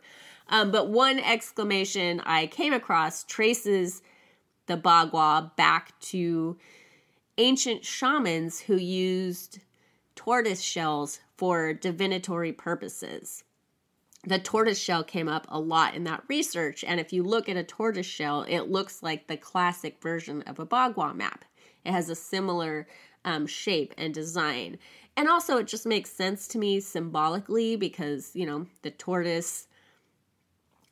[0.49, 4.01] Um, but one exclamation I came across traces
[4.67, 6.57] the Bagua back to
[7.37, 9.59] ancient shamans who used
[10.15, 13.43] tortoise shells for divinatory purposes.
[14.25, 17.57] The tortoise shell came up a lot in that research, and if you look at
[17.57, 21.43] a tortoise shell, it looks like the classic version of a Bagua map.
[21.83, 22.87] It has a similar
[23.25, 24.77] um, shape and design.
[25.15, 29.67] And also, it just makes sense to me symbolically because, you know, the tortoise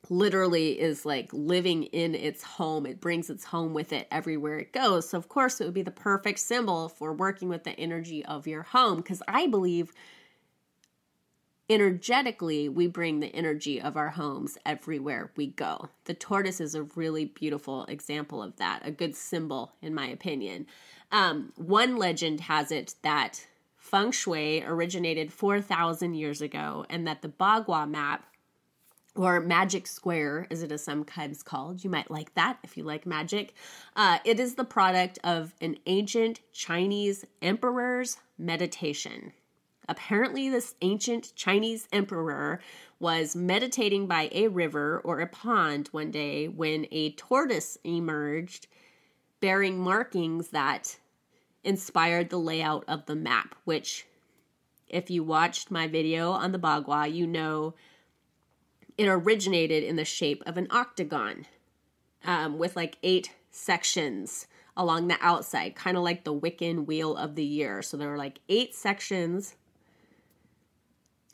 [0.10, 2.86] literally is like living in its home.
[2.86, 5.10] It brings its home with it everywhere it goes.
[5.10, 8.46] So, of course, it would be the perfect symbol for working with the energy of
[8.46, 9.94] your home because I believe
[11.70, 15.90] energetically we bring the energy of our homes everywhere we go.
[16.04, 20.68] The tortoise is a really beautiful example of that, a good symbol, in my opinion.
[21.12, 23.48] Um, one legend has it that
[23.82, 28.24] feng shui originated 4,000 years ago and that the Bagua map
[29.16, 33.06] or magic square as it is sometimes called you might like that if you like
[33.08, 33.54] magic
[33.96, 39.34] uh, it is the product of an ancient chinese emperor's meditation.
[39.90, 42.62] Apparently this ancient chinese emperor
[43.00, 48.68] was meditating by a river or a pond one day when a tortoise emerged
[49.42, 50.98] bearing markings that
[51.64, 54.08] inspired the layout of the map, which,
[54.88, 57.74] if you watched my video on the Bagua, you know
[58.98, 61.46] it originated in the shape of an octagon
[62.24, 67.36] um, with like eight sections along the outside, kind of like the Wiccan Wheel of
[67.36, 67.82] the Year.
[67.82, 69.56] So there were like eight sections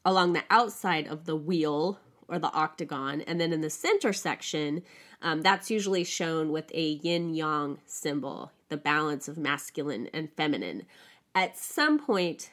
[0.06, 3.22] along the outside of the wheel or the octagon.
[3.22, 4.84] And then in the center section,
[5.22, 10.84] um, that's usually shown with a yin yang symbol, the balance of masculine and feminine.
[11.34, 12.52] At some point,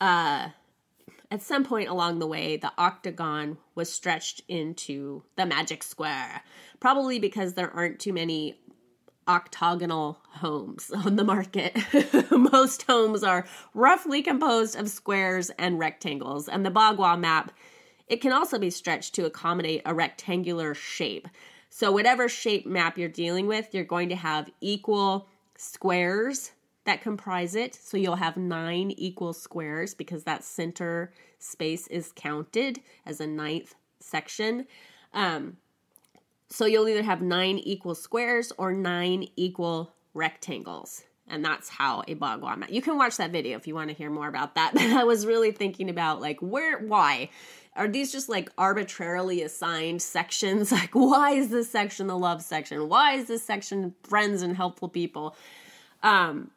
[0.00, 0.48] uh,
[1.30, 6.42] at some point along the way, the octagon was stretched into the magic square,
[6.80, 8.58] probably because there aren't too many
[9.28, 11.76] octagonal homes on the market.
[12.30, 17.52] Most homes are roughly composed of squares and rectangles, and the Bagua map
[18.10, 21.28] it can also be stretched to accommodate a rectangular shape.
[21.70, 26.52] So whatever shape map you're dealing with, you're going to have equal squares
[26.84, 27.74] that comprise it.
[27.74, 33.74] So you'll have 9 equal squares because that center space is counted as a ninth
[34.00, 34.66] section.
[35.14, 35.56] Um,
[36.48, 41.04] so you'll either have nine equal squares or nine equal rectangles.
[41.28, 42.70] And that's how a bagua map.
[42.70, 44.72] You can watch that video if you want to hear more about that.
[44.74, 47.30] But I was really thinking about like where why
[47.76, 50.72] are these just like arbitrarily assigned sections?
[50.80, 52.88] Like why is this section the love section?
[52.88, 55.36] Why is this section friends and helpful people?
[56.02, 56.50] Um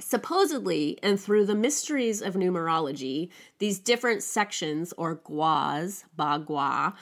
[0.00, 6.94] supposedly and through the mysteries of numerology, these different sections or guas, bagua,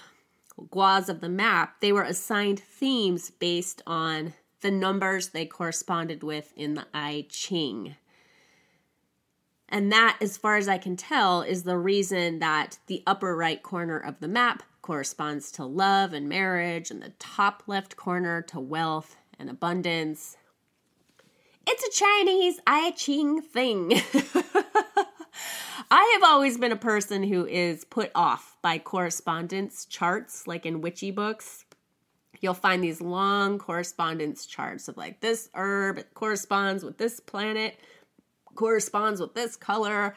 [0.70, 6.52] guas of the map, they were assigned themes based on the numbers they corresponded with
[6.56, 7.96] in the I Ching.
[9.72, 13.62] And that, as far as I can tell, is the reason that the upper right
[13.62, 18.60] corner of the map corresponds to love and marriage, and the top left corner to
[18.60, 20.36] wealth and abundance.
[21.66, 23.92] It's a Chinese I Ching thing.
[25.90, 30.82] I have always been a person who is put off by correspondence charts, like in
[30.82, 31.64] witchy books.
[32.42, 37.78] You'll find these long correspondence charts of like this herb corresponds with this planet,
[38.54, 40.14] corresponds with this color.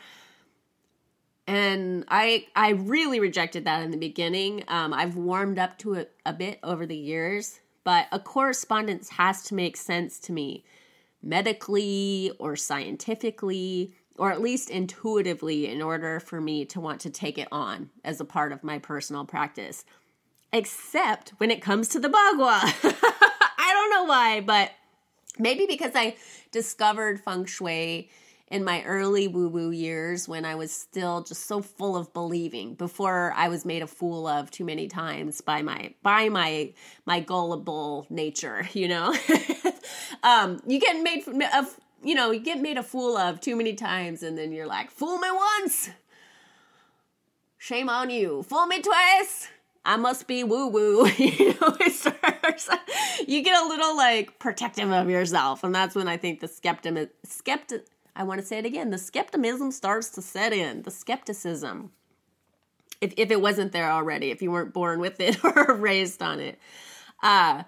[1.47, 4.63] And I I really rejected that in the beginning.
[4.67, 9.43] Um, I've warmed up to it a bit over the years, but a correspondence has
[9.43, 10.65] to make sense to me
[11.21, 17.37] medically or scientifically or at least intuitively in order for me to want to take
[17.37, 19.83] it on as a part of my personal practice.
[20.53, 22.61] Except when it comes to the bagua.
[23.57, 24.71] I don't know why, but
[25.37, 26.15] maybe because I
[26.51, 28.09] discovered feng shui
[28.47, 32.75] in my early woo woo years when I was still just so full of believing
[32.75, 36.73] before I was made a fool of too many times by my by my
[37.05, 39.15] my gullible nature, you know.
[40.23, 43.73] um, you get made of you know, you get made a fool of too many
[43.73, 45.89] times and then you're like, fool me once.
[47.57, 48.43] Shame on you.
[48.43, 49.47] Fool me twice.
[49.83, 51.07] I must be woo woo.
[51.17, 51.75] you know,
[53.27, 55.63] you get a little like protective of yourself.
[55.63, 57.85] And that's when I think the skeptic, skeptic,
[58.15, 60.83] I want to say it again, the skepticism starts to set in.
[60.83, 61.91] The skepticism.
[63.01, 66.39] If, if it wasn't there already, if you weren't born with it or raised on
[66.39, 66.59] it.
[67.21, 67.63] Uh,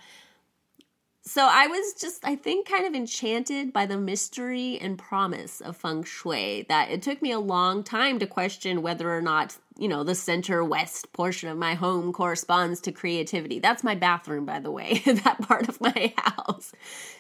[1.28, 5.76] so I was just, I think, kind of enchanted by the mystery and promise of
[5.76, 9.90] feng shui that it took me a long time to question whether or not, you
[9.90, 13.60] know, the center west portion of my home corresponds to creativity.
[13.60, 16.72] That's my bathroom, by the way, that part of my house.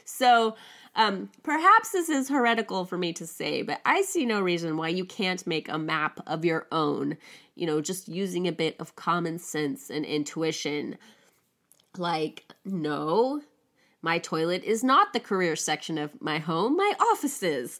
[0.05, 0.55] So
[0.97, 4.89] um, perhaps this is heretical for me to say, but I see no reason why
[4.89, 7.17] you can't make a map of your own,
[7.53, 10.97] you know, just using a bit of common sense and intuition.
[11.97, 13.41] Like, no,
[14.01, 17.77] my toilet is not the career section of my home, my office is.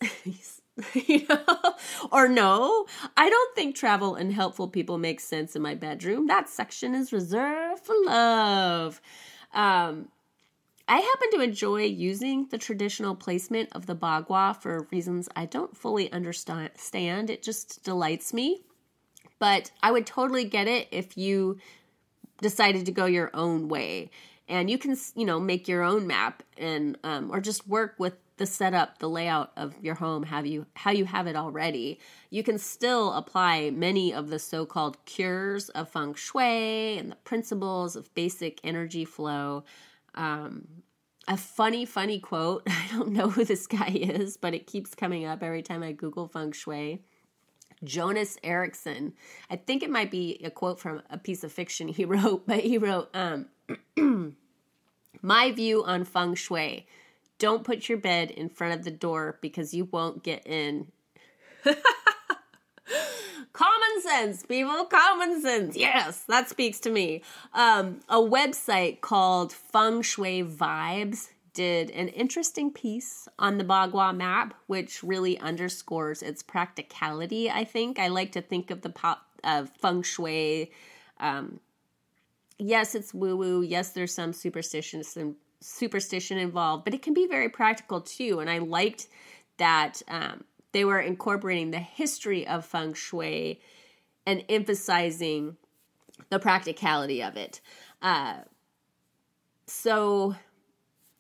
[0.93, 1.74] you know?
[2.11, 2.86] Or no,
[3.18, 6.28] I don't think travel and helpful people make sense in my bedroom.
[6.28, 9.01] That section is reserved for love.
[9.55, 10.09] Um,
[10.88, 15.75] I happen to enjoy using the traditional placement of the bagua for reasons I don't
[15.75, 17.29] fully understand.
[17.29, 18.61] It just delights me.
[19.39, 21.57] But I would totally get it if you
[22.41, 24.09] decided to go your own way
[24.47, 28.13] and you can you know make your own map and um, or just work with
[28.38, 32.43] the setup the layout of your home have you how you have it already you
[32.43, 38.13] can still apply many of the so-called cures of feng shui and the principles of
[38.13, 39.63] basic energy flow
[40.18, 40.68] um,
[41.28, 45.26] a funny funny quote i don't know who this guy is but it keeps coming
[45.26, 47.01] up every time i google feng shui
[47.84, 49.13] Jonas Erickson.
[49.51, 52.61] I think it might be a quote from a piece of fiction he wrote, but
[52.61, 53.49] he wrote, um,
[55.22, 56.88] My view on feng shui
[57.39, 60.91] don't put your bed in front of the door because you won't get in.
[63.97, 65.75] common sense, people, common sense.
[65.75, 67.21] Yes, that speaks to me.
[67.53, 74.53] Um, a website called Feng Shui Vibes did an interesting piece on the Bagua map,
[74.67, 77.49] which really underscores its practicality.
[77.49, 80.71] I think I like to think of the pop of feng shui
[81.19, 81.59] um,
[82.59, 83.61] yes, it's woo woo.
[83.61, 88.39] Yes, there's some superstition, some superstition involved, but it can be very practical too.
[88.39, 89.07] And I liked
[89.57, 90.43] that um,
[90.73, 93.59] they were incorporating the history of feng shui
[94.28, 95.55] and emphasizing
[96.30, 97.61] the practicality of it.
[98.01, 98.39] Uh,
[99.65, 100.36] so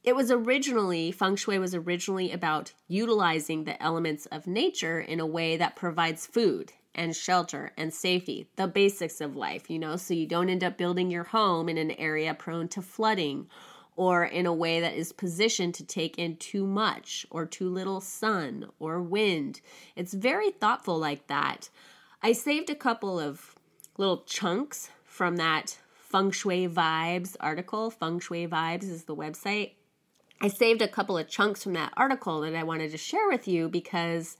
[0.03, 5.25] it was originally, feng shui was originally about utilizing the elements of nature in a
[5.25, 10.13] way that provides food and shelter and safety, the basics of life, you know, so
[10.13, 13.47] you don't end up building your home in an area prone to flooding
[13.95, 18.01] or in a way that is positioned to take in too much or too little
[18.01, 19.61] sun or wind.
[19.95, 21.69] It's very thoughtful like that.
[22.21, 23.55] I saved a couple of
[23.97, 27.91] little chunks from that Feng Shui Vibes article.
[27.91, 29.73] Feng Shui Vibes is the website.
[30.41, 33.47] I saved a couple of chunks from that article that I wanted to share with
[33.47, 34.37] you because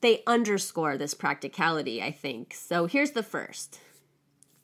[0.00, 2.54] they underscore this practicality, I think.
[2.54, 3.80] So here's the first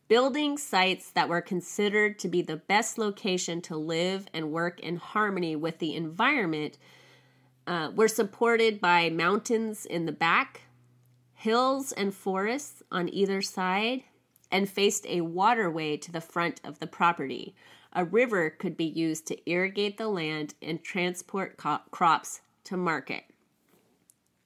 [0.09, 4.97] building sites that were considered to be the best location to live and work in
[4.97, 6.77] harmony with the environment
[7.67, 10.63] uh, were supported by mountains in the back,
[11.41, 14.03] hills and forests on either side,
[14.53, 17.55] and faced a waterway to the front of the property.
[17.95, 23.25] A river could be used to irrigate the land and transport co- crops to market.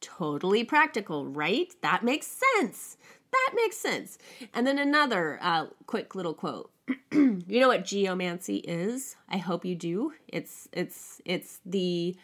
[0.00, 1.74] Totally practical, right?
[1.82, 2.96] That makes sense.
[3.32, 4.16] That makes sense.
[4.52, 6.70] And then another uh, quick little quote.
[7.12, 9.16] you know what geomancy is?
[9.28, 10.12] I hope you do.
[10.28, 12.14] It's it's it's the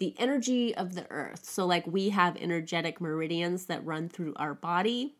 [0.00, 1.44] the energy of the earth.
[1.44, 5.14] So like we have energetic meridians that run through our body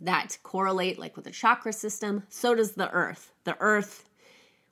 [0.00, 2.22] that correlate like with the chakra system.
[2.28, 3.32] So does the earth.
[3.42, 4.04] The earth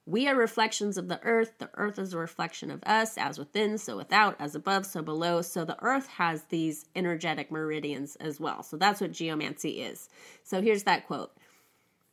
[0.08, 1.58] we are reflections of the earth.
[1.58, 5.42] The earth is a reflection of us, as within, so without, as above, so below.
[5.42, 8.62] So the earth has these energetic meridians as well.
[8.62, 10.08] So that's what geomancy is.
[10.44, 11.32] So here's that quote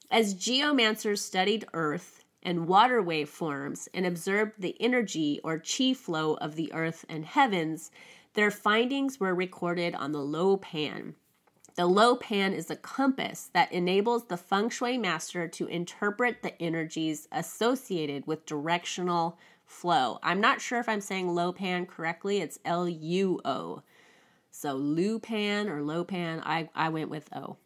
[0.10, 6.36] As geomancers studied earth and water wave forms and observed the energy or chi flow
[6.36, 7.90] of the earth and heavens,
[8.34, 11.16] their findings were recorded on the Lo Pan,
[11.76, 16.62] the Lo Pan is a compass that enables the feng shui master to interpret the
[16.62, 20.20] energies associated with directional flow.
[20.22, 22.42] I'm not sure if I'm saying Lo Pan correctly.
[22.42, 23.82] It's L U O.
[24.52, 27.58] So Lu Pan or Lo Pan, I, I went with O.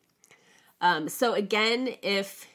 [0.80, 2.48] Um, so again, if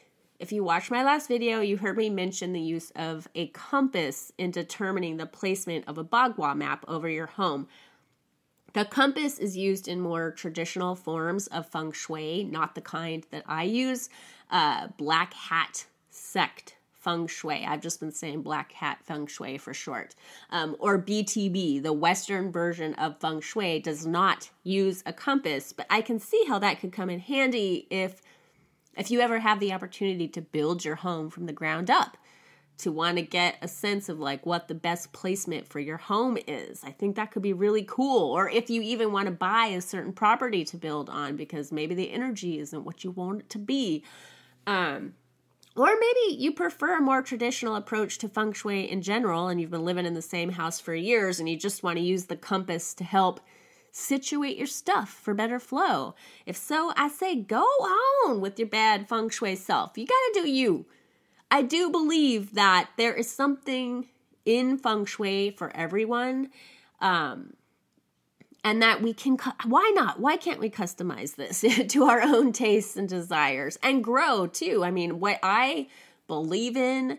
[0.43, 4.33] if you watched my last video, you heard me mention the use of a compass
[4.37, 7.69] in determining the placement of a Bagua map over your home.
[8.73, 13.45] The compass is used in more traditional forms of feng shui, not the kind that
[13.47, 14.09] I use.
[14.51, 17.65] Uh, black hat sect feng shui.
[17.65, 20.17] I've just been saying black hat feng shui for short.
[20.51, 25.87] Um, or BTB, the Western version of feng shui, does not use a compass, but
[25.89, 28.23] I can see how that could come in handy if
[28.97, 32.17] if you ever have the opportunity to build your home from the ground up
[32.79, 36.37] to want to get a sense of like what the best placement for your home
[36.47, 36.83] is.
[36.83, 38.33] I think that could be really cool.
[38.33, 41.95] Or if you even want to buy a certain property to build on because maybe
[41.95, 44.05] the energy isn't what you want it to be.
[44.67, 45.15] Um,
[45.77, 49.71] or maybe you prefer a more traditional approach to feng shui in general and you've
[49.71, 52.37] been living in the same house for years and you just want to use the
[52.37, 53.41] compass to help
[53.93, 56.15] situate your stuff for better flow.
[56.47, 59.97] If so, I say go on with your bad feng shui self.
[59.97, 60.87] You got to do you.
[61.51, 64.09] I do believe that there is something
[64.47, 66.51] in feng shui for everyone.
[67.01, 67.53] Um,
[68.65, 69.37] and that we can,
[69.67, 70.21] why not?
[70.21, 74.83] Why can't we customize this to our own tastes and desires and grow too?
[74.85, 75.89] I mean, what I
[76.29, 77.19] believe in,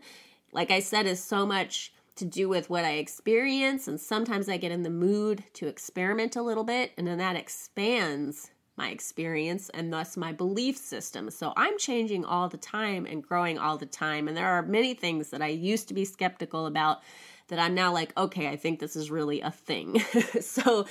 [0.52, 3.88] like I said, is so much to do with what I experience.
[3.88, 7.36] And sometimes I get in the mood to experiment a little bit, and then that
[7.36, 11.30] expands my experience and thus my belief system.
[11.30, 14.28] So I'm changing all the time and growing all the time.
[14.28, 17.02] And there are many things that I used to be skeptical about
[17.50, 20.00] that I'm now like, okay, I think this is really a thing.
[20.42, 20.88] so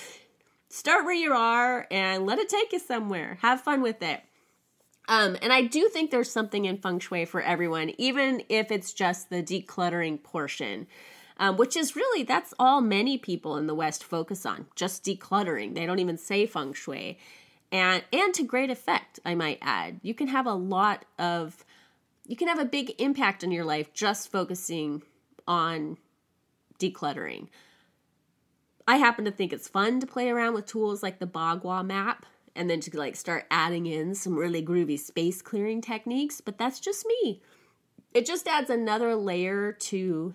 [0.68, 3.38] start where you are and let it take you somewhere.
[3.42, 4.22] Have fun with it.
[5.08, 8.92] Um, and I do think there's something in feng shui for everyone, even if it's
[8.92, 10.86] just the decluttering portion.
[11.42, 15.74] Um, which is really that's all many people in the West focus on, just decluttering.
[15.74, 17.18] They don't even say feng shui.
[17.72, 19.98] And and to great effect i might add.
[20.02, 21.64] You can have a lot of
[22.28, 25.02] you can have a big impact on your life just focusing
[25.48, 25.98] on
[26.78, 27.48] decluttering.
[28.86, 32.24] I happen to think it's fun to play around with tools like the bagua map
[32.54, 36.78] and then to like start adding in some really groovy space clearing techniques but that's
[36.78, 37.42] just me.
[38.14, 40.34] It just adds another layer to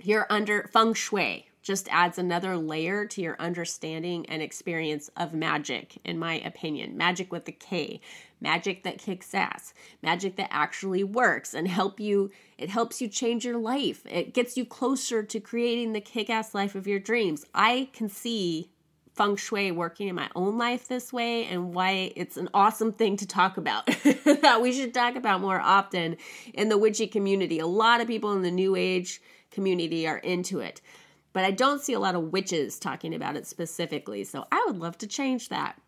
[0.00, 5.98] your under feng shui just adds another layer to your understanding and experience of magic,
[6.04, 6.94] in my opinion.
[6.94, 8.02] Magic with a K,
[8.38, 9.72] magic that kicks ass,
[10.02, 12.30] magic that actually works and help you.
[12.58, 14.04] It helps you change your life.
[14.04, 17.46] It gets you closer to creating the kick-ass life of your dreams.
[17.54, 18.70] I can see
[19.14, 23.16] feng shui working in my own life this way and why it's an awesome thing
[23.16, 26.16] to talk about that we should talk about more often
[26.52, 27.58] in the witchy community.
[27.58, 29.22] A lot of people in the new age
[29.54, 30.80] community are into it.
[31.32, 34.24] But I don't see a lot of witches talking about it specifically.
[34.24, 35.80] So I would love to change that.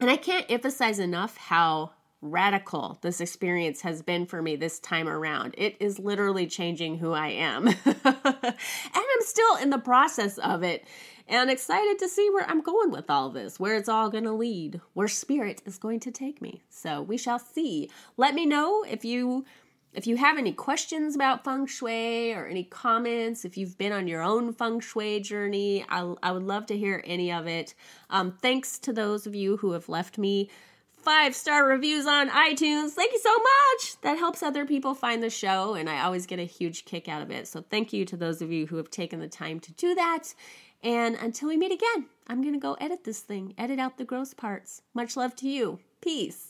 [0.00, 1.92] And I can't emphasize enough how
[2.22, 5.54] radical this experience has been for me this time around.
[5.56, 7.68] It is literally changing who I am.
[7.84, 10.86] and I'm still in the process of it
[11.28, 14.32] and excited to see where I'm going with all this, where it's all going to
[14.32, 16.62] lead, where spirit is going to take me.
[16.68, 17.88] So we shall see.
[18.16, 19.44] Let me know if you
[19.92, 24.06] if you have any questions about feng shui or any comments, if you've been on
[24.06, 27.74] your own feng shui journey, I, I would love to hear any of it.
[28.08, 30.48] Um, thanks to those of you who have left me
[30.92, 32.90] five star reviews on iTunes.
[32.90, 34.00] Thank you so much.
[34.02, 37.22] That helps other people find the show, and I always get a huge kick out
[37.22, 37.48] of it.
[37.48, 40.34] So, thank you to those of you who have taken the time to do that.
[40.82, 44.04] And until we meet again, I'm going to go edit this thing, edit out the
[44.04, 44.82] gross parts.
[44.94, 45.80] Much love to you.
[46.00, 46.49] Peace.